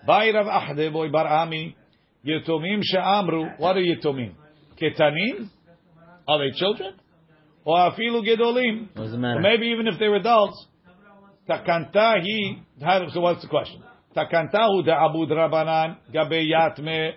[0.05, 1.75] By Rav Achdevoi bar Ami,
[2.25, 3.59] Yatomim she'amru.
[3.59, 4.33] What are Yatomim?
[4.81, 5.49] Ketanim?
[6.27, 6.93] Are they children?
[7.65, 8.89] Or afilu gedolim?
[8.93, 9.39] What does it Or matter?
[9.41, 10.67] maybe even if they're adults,
[11.49, 12.61] takantahi.
[13.13, 13.83] So what's the question?
[14.15, 17.11] Takantahu da Abud Rabanan Gabe me.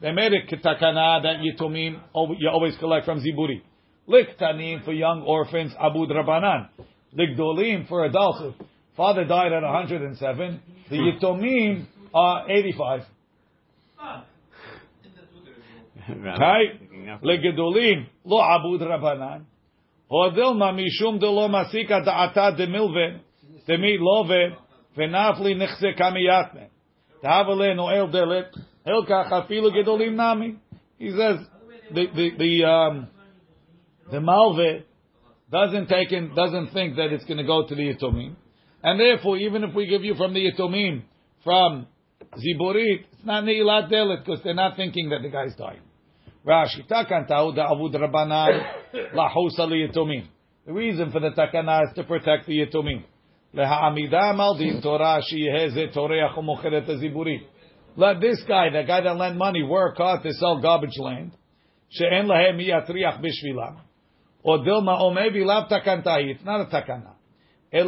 [0.00, 2.00] They made a takana that Yitomim
[2.38, 3.62] you always collect from ziburi.
[4.08, 6.68] Liktanim for young orphans Abud Rabanan.
[7.16, 8.42] Ligdolim for adults.
[8.96, 10.60] Father died at 107.
[10.90, 13.02] The Yitomim are 85.
[16.08, 17.22] Right?
[17.22, 19.44] Ligedolim lo Abud Rabanan.
[20.10, 23.20] Hodilma mishum de lo masika da'ata de milve.
[23.66, 24.56] Demi love.
[24.97, 26.65] ונפלי נחזקה מיתנה.
[27.21, 30.53] תהווה נועל דלת, הלקח אפילו גדולים נמי.
[30.99, 31.37] He says,
[31.91, 33.07] the, the, the, um,
[34.11, 34.83] the malve
[35.51, 38.35] doesn't take in, doesn't think that it's going to go to the Yitomim.
[38.83, 41.03] And therefore, even if we give you from the Yitomim,
[41.43, 41.87] from
[42.35, 45.81] Ziburit, it's not Neilat Delet, because they're not thinking that the guy's dying.
[46.45, 48.63] Rashi, takantahu da'avud rabanan
[49.13, 50.27] lahusa liyitomim.
[50.65, 53.03] The reason for the takana is to protect the yitomim.
[57.98, 61.32] Let this guy, the guy that lent money, work hard to sell garbage land.
[61.88, 61.98] It's
[66.44, 67.14] not a takana.
[67.72, 67.86] It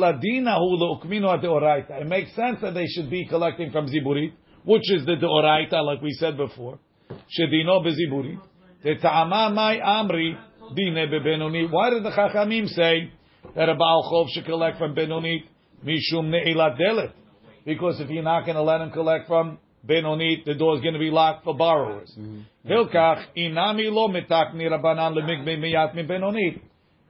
[2.08, 4.32] makes sense that they should be collecting from ziburit,
[4.64, 6.78] which is the deoraita, like we said before.
[7.10, 8.40] Shedino beziburit.
[8.82, 9.78] Te'ta'ama mai.
[11.70, 13.10] Why did the chachamim say
[13.54, 15.44] that a baal chov should collect from benonit?
[15.84, 17.12] Mishum ne'ilat delet.
[17.64, 20.94] Because if you're not going to let him collect from benonit, the door is going
[20.94, 22.10] to be locked for borrowers.
[22.18, 22.38] Mm-hmm.
[22.38, 22.72] Mm-hmm.
[22.72, 26.60] Hilkach inami lo mitakni rabanan lemigme miyat mi benonit.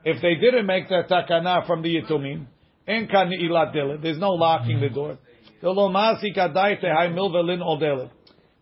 [0.04, 2.46] If they didn't make that takana from the yitumim,
[2.86, 4.02] en kan ne'ilat.
[4.02, 5.18] There's no locking the door.
[5.60, 8.10] The lo kadai tehai milva lin.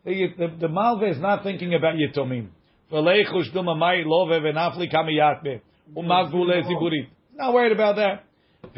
[0.04, 2.48] The, the, the malva is not thinking about yitumim.
[2.92, 5.60] V'leichush duma mai love v'nafli kamiyatbe.
[5.96, 7.08] Umagvule ziburit.
[7.34, 8.24] Not worried about that.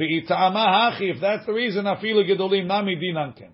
[0.01, 3.51] If that's the reason, afilu gedolim nami dinanken.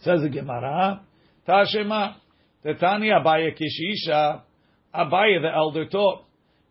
[0.00, 1.00] Says the Gemara,
[1.46, 2.16] Tashema,
[2.64, 4.42] Tetani Abaye Kashisha,
[4.94, 6.24] Abaye the elder taught,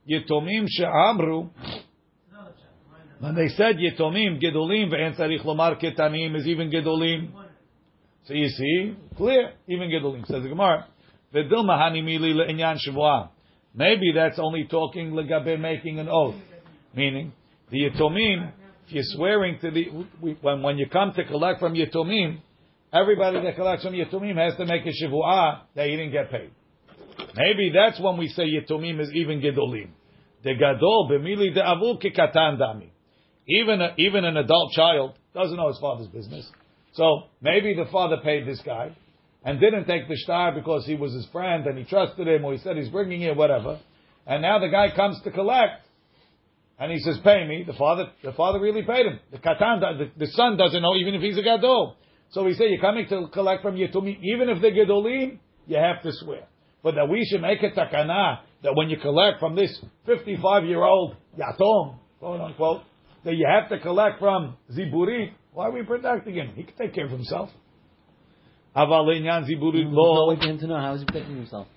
[0.09, 1.49] Yetomim she'amru,
[3.19, 7.31] when they said Yetomim, Gedolim, ve'en tzarich lomar ketanim, is even Gedolim.
[8.25, 10.25] So you see, clear, even Gedolim.
[10.27, 10.87] Says the Gemara,
[11.33, 13.29] V'dilma hanimili le'inyan shavua.
[13.73, 16.35] Maybe that's only talking legabe making an oath.
[16.93, 17.33] Meaning,
[17.69, 18.51] the Yetomim,
[18.87, 19.85] if you're swearing to the,
[20.41, 22.39] when, when you come to collect from Yetomim,
[22.93, 26.51] everybody that collects from Yetomim has to make a Shivu'ah that he didn't get paid.
[27.35, 29.89] Maybe that's when we say Yetomim is even Gedolim.
[30.43, 32.89] The Gadol, b'mili de avu kikatan dami.
[33.47, 36.49] Even, a, even an adult child doesn't know his father's business.
[36.93, 38.95] So maybe the father paid this guy
[39.43, 42.53] and didn't take the star because he was his friend and he trusted him or
[42.53, 43.79] he said he's bringing it, whatever.
[44.25, 45.86] And now the guy comes to collect
[46.79, 49.19] and he says, "Pay me." The father, the father really paid him.
[49.31, 51.95] The katan, the, the son doesn't know even if he's a gadol.
[52.29, 56.01] So we say you're coming to collect from Yetumim, even if they're gedolim, you have
[56.03, 56.47] to swear.
[56.83, 60.83] But that we should make a takana that when you collect from this 55 year
[60.83, 62.81] old yatom, quote unquote,
[63.23, 65.31] that you have to collect from ziburit.
[65.53, 66.53] Why are we protecting him?
[66.55, 67.49] He can take care of himself.
[68.75, 70.35] Aval inyan no lo.
[70.35, 71.67] for him to know how is he protecting himself.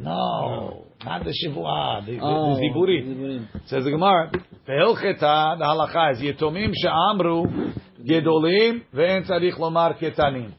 [0.00, 3.48] No, not the shivua, the, Oh, the ziburim.
[3.68, 4.32] Says the Gemara,
[4.66, 7.72] the halacha is Yetomim she'amru
[8.04, 10.52] gedolim ve'en tzarich lomar ketanim.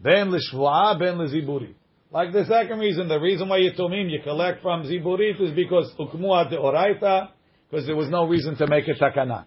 [0.00, 1.74] Ben l'shvuah, ben l'ziburi.
[2.10, 6.50] Like the second reason, the reason why Yetomim you collect from ziburit is because ukmuat
[6.50, 7.28] de oraita,
[7.70, 9.44] because there was no reason to make a takana.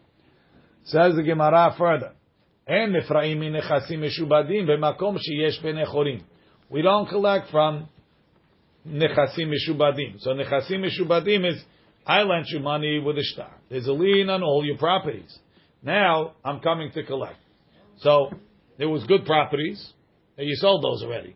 [0.85, 2.13] Says the Gemara further,
[2.67, 6.21] En min nechasim meshubadim b'makom sheyesh ben echorim.
[6.69, 7.89] We don't collect from
[8.87, 10.19] nechasim meshubadim.
[10.19, 11.63] So nechasim meshubadim is
[12.05, 13.51] I lent you money with a star.
[13.69, 15.37] There's a lien on all your properties.
[15.83, 17.37] Now I'm coming to collect.
[17.99, 18.31] So
[18.77, 19.93] there was good properties,
[20.37, 21.35] and you sold those already.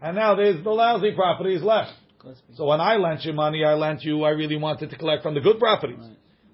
[0.00, 1.92] And now there's the lousy properties left.
[2.54, 5.34] So when I lent you money, I lent you, I really wanted to collect from
[5.34, 5.98] the good properties.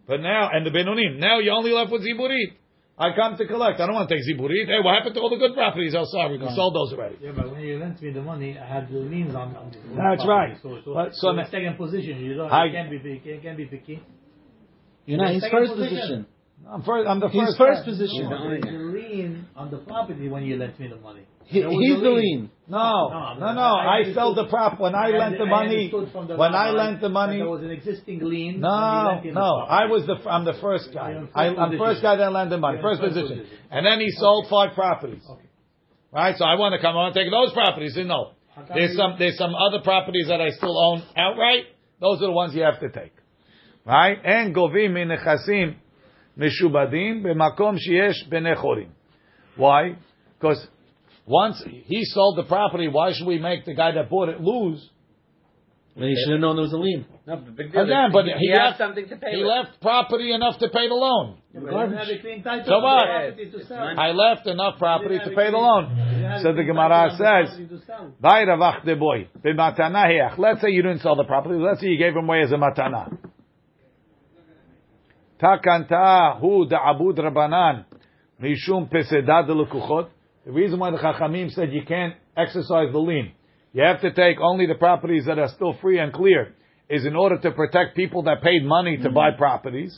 [0.06, 2.54] But now, and the Benonim, now you're only left with Ziburit.
[3.00, 3.80] I come to collect.
[3.80, 4.66] I don't want to take Ziburit.
[4.66, 5.94] Hey, what happened to all the good properties?
[5.96, 7.16] Oh, sorry, we sold those already.
[7.22, 9.56] Yeah, but when you lent me the money, I had the liens on.
[9.56, 10.28] on the That's property.
[10.28, 10.56] right.
[10.62, 12.52] So, so, But- so so the second position, you don't.
[12.52, 13.30] I- you can't be picky.
[13.30, 14.02] You can't be picky.
[15.06, 15.96] You're not his first position.
[15.96, 16.26] position.
[16.70, 17.58] I'm, first, I'm the His first.
[17.58, 18.28] first position.
[18.28, 21.22] No, there's a lien on the property when you lent me the money.
[21.46, 22.50] He, he's a the lien.
[22.70, 23.60] No, No, no.
[23.60, 25.90] I, I sold the prop when I, I lent the under- money.
[25.90, 27.38] the When I lent the money.
[27.38, 28.60] There was an existing lien.
[28.60, 29.56] No, when you lent me the no.
[29.80, 30.16] I was the.
[30.30, 31.10] I'm the first guy.
[31.10, 31.78] You're in first I, I'm position.
[31.78, 32.78] first guy that lent the money.
[32.80, 33.38] First first position.
[33.38, 33.58] position.
[33.72, 35.22] And then he sold five properties.
[35.28, 35.48] Okay.
[36.12, 36.36] Right.
[36.38, 36.92] So I want to come.
[36.94, 37.96] I want to take those properties.
[37.96, 38.32] No.
[38.72, 39.16] There's some.
[39.18, 41.64] There's some other properties that I still own outright.
[42.00, 43.12] Those are the ones you have to take.
[43.84, 44.18] Right.
[44.24, 45.74] And govim min nechasim
[46.38, 48.90] mishubadim b'makom sheyesh benechorim.
[49.56, 49.96] Why?
[50.38, 50.64] Because
[51.30, 54.82] once he sold the property, why should we make the guy that bought it lose?
[55.96, 57.04] Well, he should have known there was a lien.
[57.26, 57.82] No, but big deal.
[57.82, 59.46] Again, but he, he he left- something to pay He with.
[59.46, 61.38] left property enough to pay the loan.
[61.52, 63.06] Yeah, but you didn't have a clean title So what?
[63.06, 63.94] property to sell.
[63.98, 65.84] I left enough property to pay the loan.
[65.96, 68.96] You So the clean Gemara title on the says, property to sell.
[68.98, 70.38] Boy, b'matana heach.
[70.38, 71.56] Let's say you didn't sell the property.
[71.58, 73.16] Let's say you gave him away as a matana.
[75.42, 77.84] Takanta hu da'abud rabanan
[78.42, 80.08] mishum peseda de lekuchot.
[80.50, 83.30] The reason why the Chachamim said you can't exercise the lien,
[83.72, 86.56] you have to take only the properties that are still free and clear,
[86.88, 89.38] is in order to protect people that paid money to buy mm-hmm.
[89.38, 89.96] properties.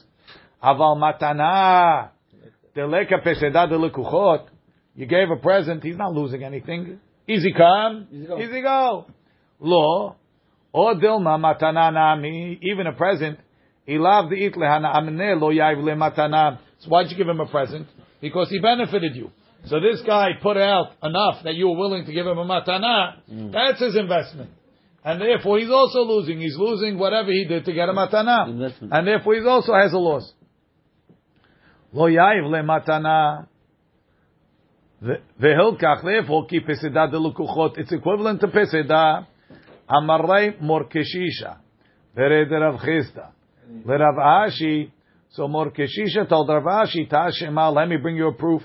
[0.63, 2.11] Aval matana
[2.77, 4.49] deleka peseda de lekuchot.
[4.95, 7.01] You gave a present, he's not losing anything.
[7.27, 8.39] Easy come, Easy go.
[8.39, 9.07] easy go.
[9.59, 10.17] Lo,
[10.71, 13.39] or dilma matana nami, even a present.
[13.89, 16.59] Ilav the itlehana amne lo yav le matana.
[16.81, 17.87] So why'd you give him a present?
[18.21, 19.31] Because he benefited you.
[19.67, 23.21] So this guy put out enough that you were willing to give him a matana.
[23.31, 23.53] Mm.
[23.53, 24.51] That's his investment.
[25.05, 26.41] And therefore he's also losing.
[26.41, 28.49] He's losing whatever he did to get a matana.
[28.49, 28.93] Investment.
[28.93, 30.33] And therefore he also has a loss.
[31.93, 33.47] Lo ya'iv le matana.
[35.41, 37.79] Vehilkach, therefore, ki peseda de lukuchot.
[37.79, 39.27] It's equivalent to peseda.
[39.91, 41.59] Amarei Mar Kashisha.
[42.17, 43.31] Vered Rav Chisda.
[43.85, 44.93] Le Rav Ashi.
[45.31, 48.63] So Mar Kashisha told Rav Ashi, Tashema, let me bring you a proof.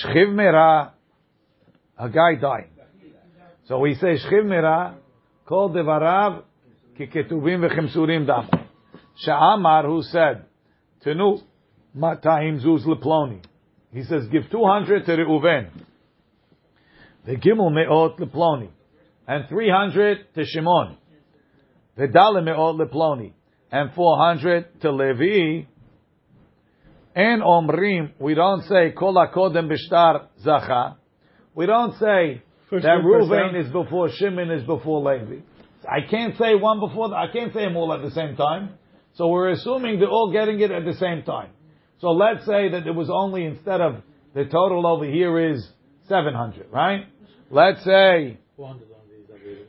[0.00, 0.94] Shchiv mera.
[1.98, 2.70] A guy dying.
[3.66, 4.96] So he says, Shchiv mera.
[5.46, 6.42] Kol devarav
[6.96, 8.48] ki ketuvim v'chemsurim dam.
[9.26, 10.44] Sha'amar, who said,
[11.04, 11.40] Tenu,
[11.96, 13.42] matayim zuz leploni.
[13.92, 15.68] He says, give 200 to Reuven.
[17.26, 18.70] The gimel me'ot leploni.
[19.28, 20.96] And 300 to Shimon.
[21.96, 23.32] The dalim me'ot leploni.
[23.70, 25.66] And 400 to Levi.
[27.14, 30.96] And omrim, we don't say kol hakodem b'shtar zacha.
[31.54, 35.42] We don't say First that Reuven is before Shimon is before Levi.
[35.86, 38.70] I can't say one before, the, I can't say them all at the same time.
[39.14, 41.50] So we're assuming they're all getting it at the same time.
[42.00, 43.96] So let's say that it was only instead of
[44.34, 45.68] the total over here is
[46.08, 47.06] 700, right?
[47.50, 49.66] Let's say, 400 on these available.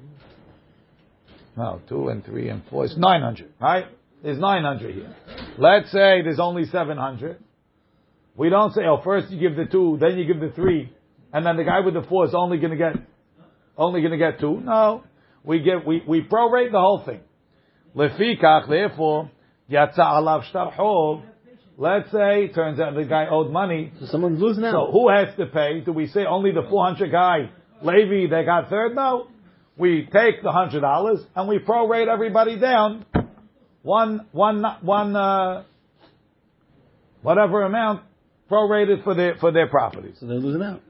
[1.58, 3.86] no, 2 and 3 and 4 is 900, right?
[4.24, 5.16] There's 900 here.
[5.58, 7.44] Let's say there's only 700.
[8.36, 10.92] We don't say, oh, first you give the 2, then you give the 3,
[11.34, 12.94] and then the guy with the 4 is only gonna get,
[13.78, 14.62] only gonna get 2.
[14.62, 15.04] No.
[15.44, 17.20] We give, we, we prorate the whole thing.
[17.96, 19.30] Lefikach, therefore,
[19.70, 21.24] yatsa alav shtarchov.
[21.78, 24.72] Let's say, turns out the guy owed money, So someone's losing out.
[24.72, 25.82] So who has to pay?
[25.82, 27.50] Do we say only the 400 guy,
[27.82, 28.96] Levi, they got third?
[28.96, 29.28] No.
[29.76, 33.06] We take the hundred dollars and we prorate everybody down
[33.84, 35.64] one, one, one, uh,
[37.22, 38.02] whatever amount
[38.50, 40.16] prorated for their, for their properties.
[40.20, 40.82] So they're losing out.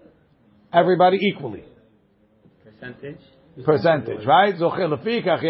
[0.71, 1.63] Everybody equally.
[2.63, 3.19] Percentage?
[3.65, 4.55] Percentage, right?
[4.55, 5.43] Zoche lefikach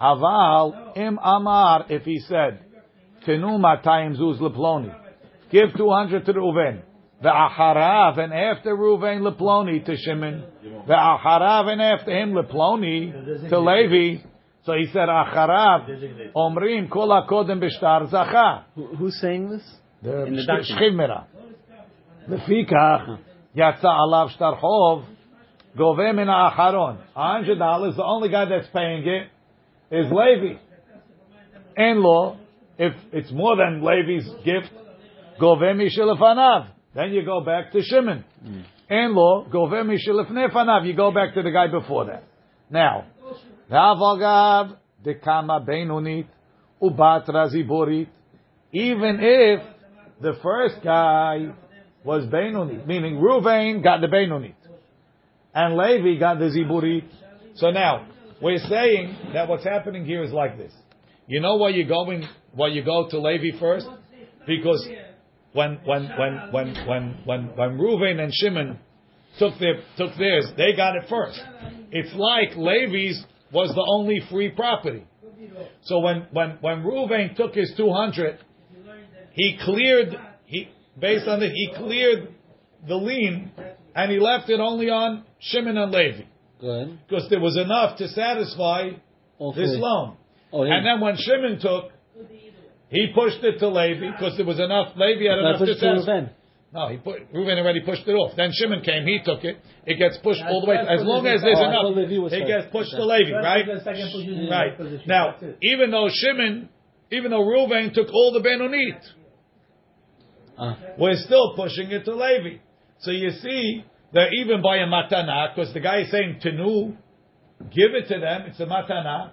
[0.00, 2.60] aval, im amar, if he said,
[3.24, 4.94] tenu matayim zuz leploni,
[5.50, 6.82] give 200 to the Uven.
[7.22, 10.44] Ve'acharav, and after Ruvain leploni to Shimon.
[10.88, 14.22] Ve'acharav, and after him leploni to Levi.
[14.64, 18.64] So he said, acharav, omrim kol hakodem b'shtar zacha.
[18.98, 19.62] Who's saying this?
[20.02, 21.24] The Shchimera.
[22.28, 23.18] The Lefikach,
[23.54, 25.04] yatsa alav shtar chov,
[25.76, 26.98] gove min ha'acharon.
[27.16, 29.28] $100 the only guy that's paying it,
[29.90, 30.58] is Levi.
[31.76, 32.38] in law,
[32.78, 34.70] if it's more than Levi's gift,
[35.40, 35.90] gove mi.
[36.94, 38.24] Then you go back to Shimon.
[38.88, 39.90] And law, Govem
[40.52, 42.24] Fanav, you go back to the guy before that.
[42.70, 43.06] Now,
[43.70, 46.26] Ravogav Dekama Beinunit
[46.82, 48.08] Ubatra Ziborit,
[48.72, 49.60] even if
[50.20, 51.52] the first guy
[52.04, 54.54] was Beinunit, meaning Ruvain got the Beinunit,
[55.54, 57.04] and Levi got the ziborit.
[57.54, 58.06] So now,
[58.42, 60.72] we're saying that what's happening here is like this.
[61.26, 63.88] You know why you're going, why you go to Levi first?
[64.46, 64.86] Because
[65.54, 68.78] when when when when when when when Ruvain and Shimon
[69.38, 71.40] took their took theirs, they got it first.
[71.90, 75.06] It's like Levi's was the only free property.
[75.84, 78.38] So when when when Ruvain took his two hundred,
[79.32, 82.34] he cleared he based on it he cleared
[82.86, 83.52] the lien
[83.94, 86.24] and he left it only on Shimon and Levi
[86.60, 86.98] Good.
[87.08, 88.90] because there was enough to satisfy
[89.38, 90.16] All this loan.
[90.52, 90.74] Oh, yeah.
[90.74, 91.90] And then when Shimon took,
[92.90, 94.96] he pushed it to Levi because there was enough.
[94.96, 96.32] Levi had Now enough push to it to satisfy.
[96.74, 98.34] No, he put Reuven already pushed it off.
[98.36, 99.58] Then Shimon came, he took it.
[99.86, 100.76] It gets pushed all the way.
[100.76, 101.42] As long it as is.
[101.42, 103.68] there's I enough, thought Levi was it gets pushed to Levi, right?
[103.68, 105.06] and second position, Right.
[105.06, 106.68] Now, even though Shimon,
[107.12, 109.00] even though Reuven took all the Benonit,
[110.58, 110.76] Ah.
[110.98, 112.58] we're still pushing it to Levi.
[113.00, 116.96] So you see that even by a matana, because the guy is saying tenu,
[117.70, 118.42] give it to them.
[118.46, 119.30] It's a matana,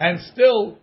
[0.00, 0.78] and still,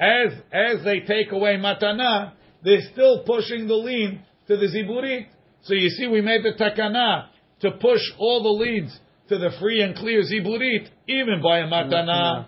[0.00, 2.32] as as they take away matana,
[2.64, 5.26] they're still pushing the lien to the ziburit.
[5.62, 7.26] So you see, we made the takana
[7.60, 8.98] to push all the leads
[9.28, 12.46] to the free and clear ziburit, even by a matana.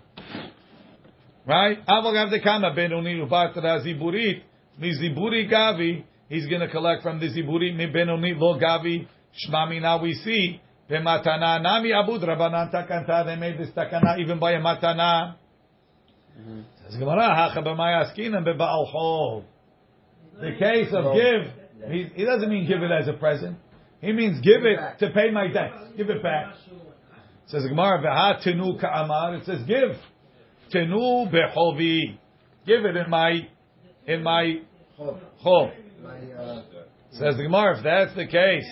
[1.46, 1.84] Right?
[1.86, 4.42] Avagav de kama benoni ubatra ziburit
[4.78, 6.04] mi ziburi gavi.
[6.28, 9.06] He's going to collect from the ziburi mi benoni lo gavi.
[9.46, 13.24] Shmami now we see Matana nami abud rabanan takanta.
[13.24, 15.36] They made this takana even by a matana.
[16.38, 16.81] Mm-hmm.
[16.92, 19.44] Says Gemara, hacha b'mayaskinan bebaal chol.
[20.38, 23.56] The case of give, he, he doesn't mean give it as a present.
[24.02, 25.96] He means give it to pay my debts.
[25.96, 26.52] Give it back.
[26.52, 26.80] It
[27.46, 29.36] Says Gemara, v'ha tenu ka'amar.
[29.36, 29.96] It says give.
[30.70, 32.18] Tenu bechovi.
[32.66, 33.48] Give it in my,
[34.06, 34.60] in my
[34.98, 35.72] chol.
[35.72, 36.62] Uh,
[37.12, 38.70] says the Gemara, if that's the case,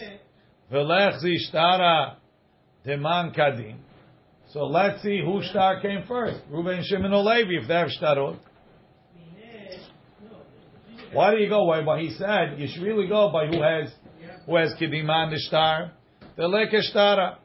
[0.70, 2.16] v'lech zishtara
[2.84, 3.76] deman kadim.
[4.52, 6.40] So let's see who star came first.
[6.50, 8.38] Reuben, Shimon, or Levi, if they have shtarot.
[11.12, 12.58] Why do you go by what he said?
[12.58, 13.92] You should really go by who has
[14.46, 15.92] who has kidiman the shtar.
[16.36, 17.36] The leke shtara.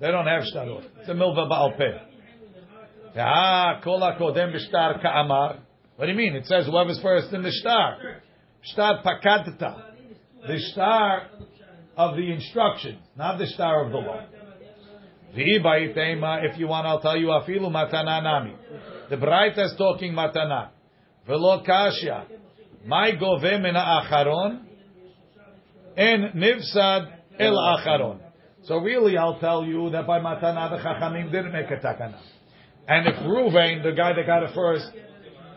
[0.00, 0.84] They don't have shtarot.
[1.00, 3.18] It's a milva ba'al peh.
[3.18, 5.58] Ah, kol kodem b'shtar ka'amar.
[5.96, 6.34] What do you mean?
[6.34, 7.98] It says whoever's first in the star.
[8.62, 9.82] Shtar pakadta.
[10.46, 11.28] The star
[11.96, 14.24] of the instructions, not the star of the law.
[15.34, 18.54] If you want, I'll tell you afilu matana nami.
[19.08, 20.70] The Braita is talking matana.
[21.26, 22.26] Velo kashya.
[22.84, 24.64] My gove min acharon
[25.96, 28.18] and nivsad el acharon.
[28.64, 32.18] So really, I'll tell you that by matana the chachamim didn't make a takana.
[32.86, 34.86] And if Ruvain, the guy that got it first,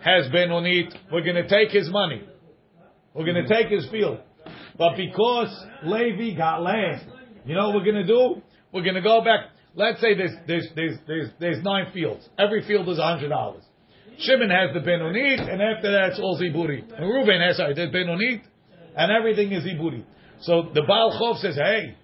[0.03, 2.23] has been onit, we're going to take his money.
[3.13, 4.19] We're going to take his field.
[4.77, 7.01] But because Levi got land,
[7.45, 8.41] you know what we're going to do?
[8.71, 9.49] We're going to go back.
[9.75, 12.27] Let's say there's, there's, there's, there's, there's nine fields.
[12.39, 13.61] Every field is $100.
[14.19, 16.97] Shimon has the Benonit, and after that it's all Ziburit.
[16.97, 18.41] And Reuben has sorry, the Benonit,
[18.95, 20.05] and everything is Ziburit.
[20.41, 21.97] So the Baal Chov says, hey,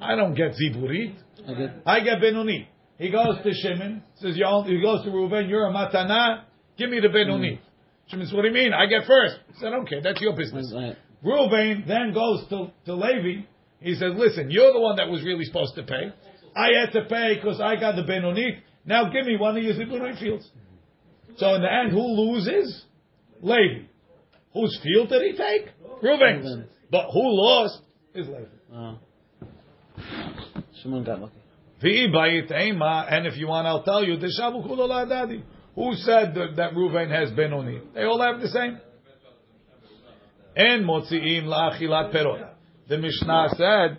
[0.00, 1.16] I don't get Ziburit.
[1.46, 2.68] I get I get Benoni.
[2.98, 6.44] He goes to Shimon, says, you he goes to Reuben, you're a matana,
[6.78, 7.60] give me the Benoni.
[7.60, 8.10] Mm.
[8.10, 8.72] Shimon says, what do you mean?
[8.72, 9.36] I get first.
[9.48, 10.72] He said, okay, that's your business.
[10.74, 10.96] right.
[11.24, 13.46] Reuben then goes to, to Levi.
[13.80, 16.12] He says, listen, you're the one that was really supposed to pay.
[16.54, 18.58] I had to pay because I got the Benoni.
[18.84, 20.48] Now give me one of your Zibunai fields.
[21.36, 22.84] So in the end, who loses?
[23.40, 23.86] Levi.
[24.52, 25.68] Whose field did he take?
[26.02, 26.66] Reuben's.
[26.90, 27.80] But who lost
[28.14, 28.44] is Levi.
[28.74, 28.98] Oh.
[30.82, 31.34] Shimon got lucky.
[31.84, 35.42] And if you want, I'll tell you, the shavu kulo la'adadi.
[35.74, 37.80] Who said that, that Reuven has Benoni?
[37.94, 38.78] They all have the same.
[40.54, 42.50] En motziim la'achilat perot.
[42.88, 43.98] The Mishnah said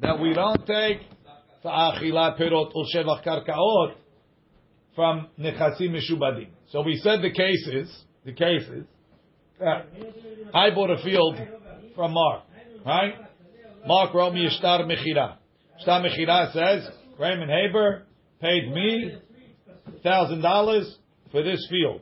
[0.00, 0.98] that we don't take
[4.94, 6.48] from nechasim mishubadim.
[6.70, 8.84] So we said the cases, the cases,
[9.58, 9.86] that
[10.52, 11.38] I bought a field
[11.94, 12.42] from Mark,
[12.84, 13.14] right?
[13.86, 15.36] Mark wrote me a shtar mechira.
[15.80, 16.88] Shtar mechira says,
[17.18, 18.04] Raymond Haber
[18.40, 19.18] paid me
[20.02, 20.96] thousand dollars
[21.30, 22.00] for this field.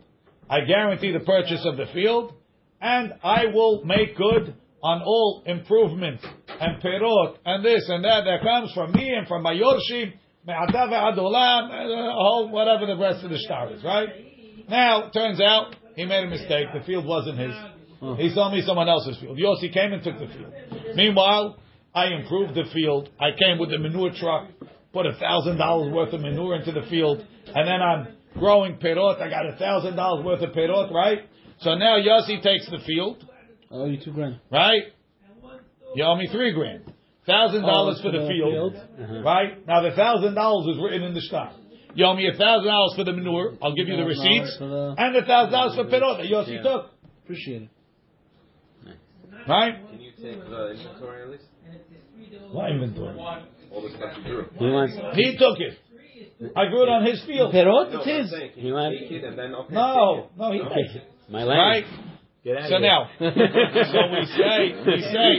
[0.49, 2.33] I guarantee the purchase of the field,
[2.81, 8.43] and I will make good on all improvements and perot and this and that that
[8.43, 10.13] comes from me and from my yorshim,
[10.47, 14.09] me'ata ve'ad olam, uh, whatever the rest of the shtar is, right?
[14.69, 16.69] Now, turns out he made a mistake.
[16.73, 17.55] The field wasn't his.
[18.17, 19.37] He sold me someone else's field.
[19.37, 20.53] Yossi came and took the field.
[20.95, 21.59] Meanwhile,
[21.95, 23.11] I improved the field.
[23.21, 24.49] I came with a manure truck,
[24.93, 28.09] put a thousand dollars worth of manure into the field, and then I'm
[28.39, 29.21] growing perot.
[29.21, 31.19] I got a thousand dollars worth of perot, right?
[31.61, 33.29] So now Yossi takes the field,
[33.71, 34.41] Oh, you two grand.
[34.51, 34.83] right?
[35.95, 36.83] You owe me three grand.
[37.27, 38.75] Thousand dollars Oh, for the the field, field?
[38.77, 39.23] Uh-huh.
[39.23, 39.67] right?
[39.67, 41.53] Now the thousand dollars is written in the stock.
[41.95, 43.55] You owe me a thousand dollars for the manure.
[43.63, 46.63] I'll give you the receipts, the- and a thousand dollars for perot that Yossi Yeah.
[46.63, 46.91] took,
[47.25, 47.69] Appreciate it.
[49.49, 49.75] right?
[49.91, 51.45] Can you take the inventory at least?
[52.53, 53.19] What inventory?
[53.19, 54.47] All the stuff you grew.
[54.59, 54.95] He wants.
[55.17, 55.79] He took it.
[56.57, 57.53] I grew it on his field.
[57.53, 58.31] Perot, No, it's his.
[58.31, 59.75] saying, can He you wants- it and then okay.
[59.75, 60.75] No, no, he Okay.
[60.83, 61.03] takes it.
[61.29, 61.59] My land.
[61.59, 61.85] Right?
[62.43, 65.31] Get out So of now, so we say, we say,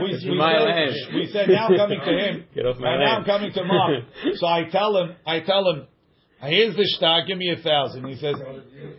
[0.00, 0.92] we, we, My say, land.
[1.14, 3.64] we say now I'm coming to him, Get off my and now I'm coming to
[3.64, 4.04] Mark.
[4.36, 5.88] So I tell him, I tell him,
[6.40, 8.06] here's the stock, give me a thousand.
[8.06, 8.36] He says,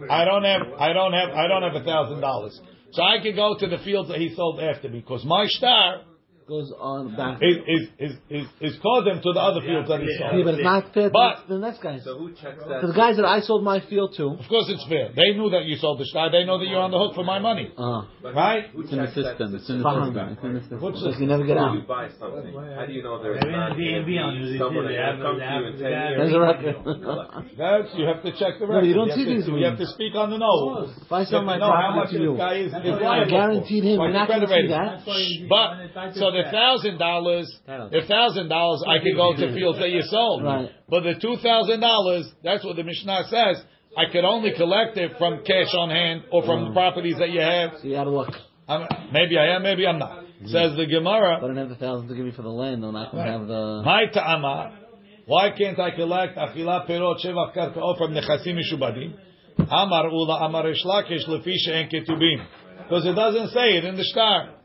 [0.10, 2.60] I don't have, I don't have, I don't have a thousand dollars.
[2.92, 6.02] So I can go to the fields that he sold after me, because my star
[6.50, 7.38] Goes on back.
[7.46, 10.46] is, is, is, is, is called them to the other fields that he Yeah, sold.
[10.50, 12.02] but it's not fair to But- the next guys.
[12.04, 12.82] So who checks that?
[12.82, 14.34] the guys that I sold my field to.
[14.34, 15.14] Of course it's fair.
[15.14, 16.32] They knew that you sold the star.
[16.34, 17.54] They know that you're on the hook for my uh-huh.
[17.54, 17.70] money.
[17.78, 18.02] Uh,
[18.34, 18.66] Right?
[18.74, 19.54] Who It's in the checks that system.
[19.56, 20.26] It's in the system.
[20.34, 20.82] It's in the system.
[20.82, 21.78] What's because you never get out.
[21.78, 24.90] you buy something, how do you know there's Maybe not the DMV on you, someone
[24.90, 26.34] say they that have- come to you in have- ten There's years?
[26.34, 26.76] a record.
[27.62, 28.88] That's you have to check the No, record.
[28.90, 30.98] you don't have see to, these You have to speak on the nose.
[30.98, 32.98] If I sell my know how much property to this you, guy is, is I
[32.98, 33.30] liable I for.
[33.30, 35.06] guaranteed him What's you're not going to see that.
[35.50, 35.70] But
[36.16, 40.44] so the thousand dollars, the thousand dollars, I could go to fields that you sold.
[40.44, 40.70] Right.
[40.88, 43.64] But the two thousand dollars, that's what the Mishnah says.
[43.98, 47.42] I could only collect it from cash on hand or from the properties that you
[47.42, 47.72] have.
[47.82, 48.34] So you out of luck.
[48.68, 50.12] I'm, maybe I am, maybe I'm not.
[50.12, 50.48] Mm-hmm.
[50.48, 51.38] Says the But Gemara.
[51.38, 52.86] I don't have the thousand to give you for the land.
[52.86, 53.82] I'm not going to have the.
[53.84, 54.78] My ta'ama.
[55.26, 59.18] Why can't I collect achila perot shevach karkaot from nechasim mishubadim?
[59.60, 62.46] Amar ula amar Resh Lakish lefi she'en ketubim.
[62.84, 64.56] Because it doesn't say it in the star.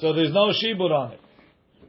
[0.00, 1.20] So there's no shibud on it.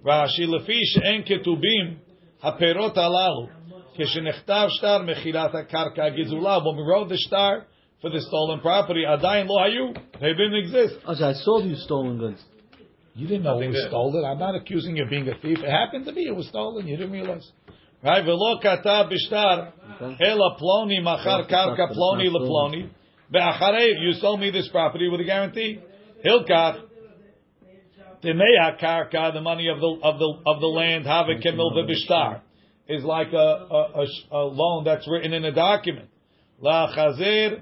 [0.05, 1.97] Rashi lefish en ketubim
[2.43, 3.49] haperot alalu.
[3.97, 6.65] Kishenechtav shtar mechilat karka gizula.
[6.65, 7.65] When we wrote the star
[8.01, 9.97] for the stolen property, adayin lo hayu.
[10.19, 10.95] They didn't exist.
[11.07, 12.43] I saw you stolen goods.
[13.15, 14.25] You didn't know they it was stolen.
[14.25, 15.59] I'm not accusing you of being a thief.
[15.59, 16.27] It happened to me.
[16.27, 16.85] It was stolen.
[16.85, 17.49] You didn't realize.
[18.03, 18.23] Right?
[18.23, 19.71] Velo kata bishtar
[20.19, 22.89] ela ploni machar karka ploni leploni.
[23.31, 25.79] Be'acharei, you sold me this property with a guarantee.
[26.23, 26.81] Hilkach
[28.26, 32.41] Demei karka, the money of the of the of the land, have a kemil v'bishtar,
[32.88, 36.09] is like a, a, a, a loan that's written in a document.
[36.59, 37.61] La chazir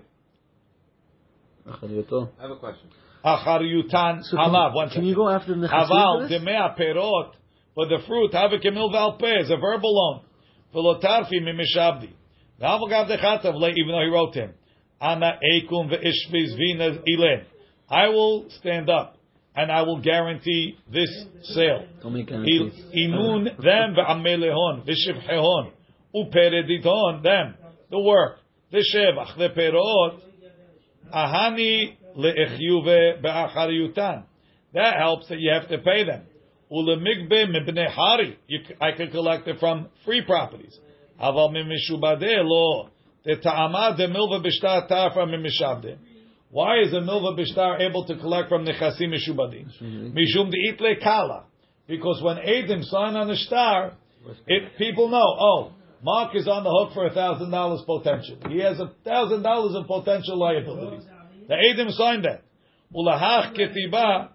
[1.67, 2.29] Achariyoto.
[2.39, 2.89] I have a question.
[3.25, 4.73] achariyutan So can, halav.
[4.73, 5.07] One can second.
[5.07, 6.95] you go after the Aval Nechasim for this?
[6.95, 7.31] perot,
[7.75, 10.21] but the fruit have a kemil valpeh is a verbal loan.
[10.73, 12.11] Velotarfi mimishabdi.
[12.61, 14.53] V'aval gav dechatav le, even though he wrote him.
[15.01, 17.43] Ana ekum ve'ishviz vinas ilen.
[17.89, 19.17] I will stand up
[19.55, 21.09] and I will guarantee this
[21.43, 21.85] sale.
[22.01, 22.73] Don't make Il- guarantees.
[22.95, 23.95] Imun them
[24.85, 25.71] v'shivhehon
[26.15, 27.55] uperediton them
[27.89, 28.37] the work
[28.71, 30.19] the shevach perot
[31.13, 34.23] ahani be'achariyutan.
[34.73, 36.23] That helps that you have to pay them.
[36.71, 38.37] Ulemigbe mibnei hari.
[38.81, 40.75] I can collect it from free properties.
[41.21, 42.89] Aval mimishubadeh lo.
[43.23, 45.97] The milva b'shtar ta'afra mimishabdeh.
[46.53, 49.65] Why is a milva b'shtar able to collect from nechasim mishubadim?
[49.81, 50.15] Mm-hmm.
[50.15, 51.45] Mishum de'itle kala.
[51.87, 53.93] Because when Adim sign on the star,
[54.45, 55.71] it, people know, oh,
[56.03, 58.37] Mark is on the hook for a thousand dollars potential.
[58.49, 61.07] He has a thousand dollars of potential liabilities.
[61.47, 62.43] The Adim signed that.
[62.95, 64.29] Ulahach ketiba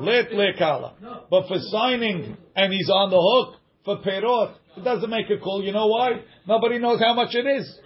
[0.00, 0.94] let lekala.
[1.30, 5.62] But for signing and he's on the hook for perot, it doesn't make a call.
[5.62, 6.20] You know why?
[6.48, 7.78] Nobody knows how much it is.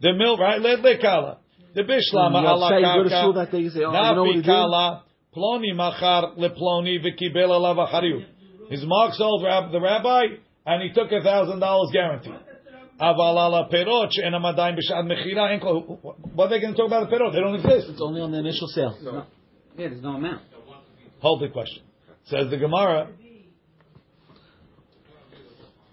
[0.00, 0.60] The mill, right?
[0.60, 1.38] Let lekala.
[1.74, 3.20] The bishlama You mm, ala upset, you karka.
[3.22, 4.44] school that day, you say, you know what Navi he did?
[4.46, 5.04] kala.
[5.36, 8.24] Ploni machar leploni v'kibel alav achariut.
[8.70, 10.24] His mark sold rab- the rabbi,
[10.66, 12.34] and he took a thousand dollars guarantee.
[13.00, 15.52] Aval ala perot she'en amadayim b'shad mechira.
[15.54, 15.60] en
[16.34, 17.32] What are they going to talk about the perot?
[17.32, 17.90] They don't exist.
[17.90, 18.96] It's only on the initial sale.
[19.02, 19.24] No.
[19.78, 20.42] Yeah, there's no amount.
[21.20, 21.82] Hold the question.
[22.26, 23.08] Says the Gemara.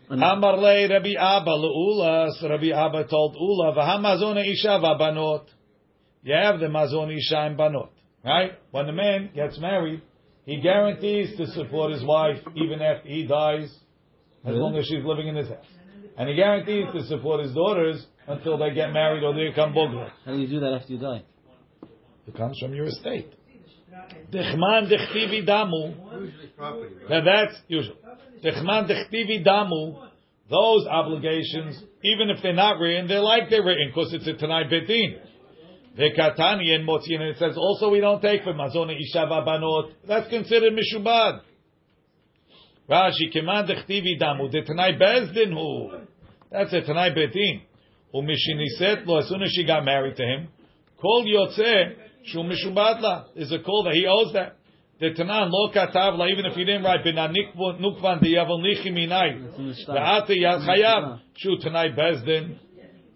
[0.09, 2.31] And- Amar le Rabbi Abba le'ula.
[2.39, 5.45] So Rabbi Abba told Ula, "V'hamazona isha v'banot."
[6.23, 7.91] You have the mazon isha and banot,
[8.23, 8.51] right?
[8.71, 10.01] When the man gets married,
[10.45, 13.73] he guarantees to support his wife even after he dies,
[14.45, 15.65] as long as she's living in his house,
[16.17, 20.09] and he guarantees to support his daughters until they get married or they become bogler.
[20.25, 21.23] How do you do that after you die?
[22.27, 23.33] It comes from your estate.
[24.31, 25.95] Dechman dechtivi damu.
[27.09, 27.95] Now that's usual.
[28.43, 30.07] Dechman dechtivi damu.
[30.49, 34.63] Those obligations, even if they're not written, they're like they're written because it's a Tanai
[34.63, 35.19] Betin.
[35.97, 39.93] Vekatani and Motzi, and it says also we don't take for Mazona Ishava Banot.
[40.07, 41.41] That's considered Mishubad.
[42.87, 44.51] Rashi, Keman dechtivi damu.
[44.51, 45.91] The Tanai Bezdin who?
[46.51, 47.61] That's a Tanai Betin.
[48.13, 50.49] Umishiniset lo, as soon as she got married to him,
[51.01, 51.95] Kol Yotzeh,
[52.25, 53.25] Shu Mishubad la.
[53.35, 54.57] Is a call that he owes that.
[54.99, 59.47] The Tanan lo katavla, even if he didn't write, Benanik nukvan di yavol nichi minai.
[59.49, 59.99] It's in the.
[59.99, 61.19] Ve'ate yad chayav.
[61.37, 62.59] Shu Tanai Bezdin.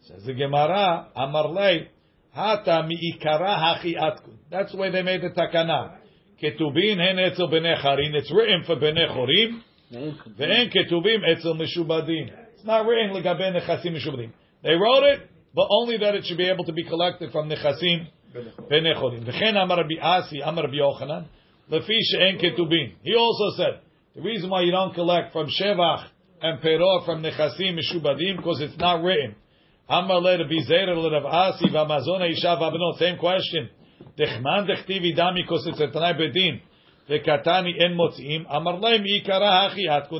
[0.07, 1.89] Says the Gemara, Amar lei,
[2.33, 4.37] Hata mi'ikara hachi atkun.
[4.49, 5.97] That's the way they made the takana.
[6.41, 8.15] Ketubin hen etzel b'nei charin.
[8.15, 9.61] It's written for b'nei chorim.
[9.91, 12.31] Ve'en ketubim etzel mishubadim.
[12.55, 14.31] It's not written legabe nechasim mishubadim.
[14.63, 18.07] They wrote it, but only that it should be able to be collected from nechasim
[18.33, 19.25] b'nei chorim.
[19.25, 21.25] V'chen amar Rabbi Asi, amar Rabbi Yochanan,
[21.69, 22.93] lefi she'en ketubim.
[23.03, 23.81] He also said,
[24.15, 26.07] the reason why you don't collect from shevach
[26.41, 29.35] and perot from nechasim mishubadim, because it's not written.
[32.97, 33.69] Same question.
[34.17, 34.45] En.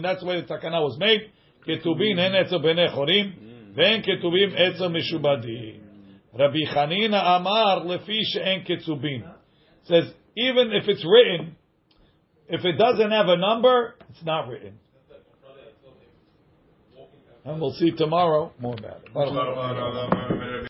[0.02, 1.32] That's why the takana was made.
[1.68, 1.82] En.
[6.34, 9.24] Rabbi Chanina Amar lefi she'en ketubim.
[9.84, 11.56] Says, even if it's written,
[12.48, 14.81] if it doesn't have a number, it's not written.
[17.44, 20.70] And we'll see tomorrow more about it.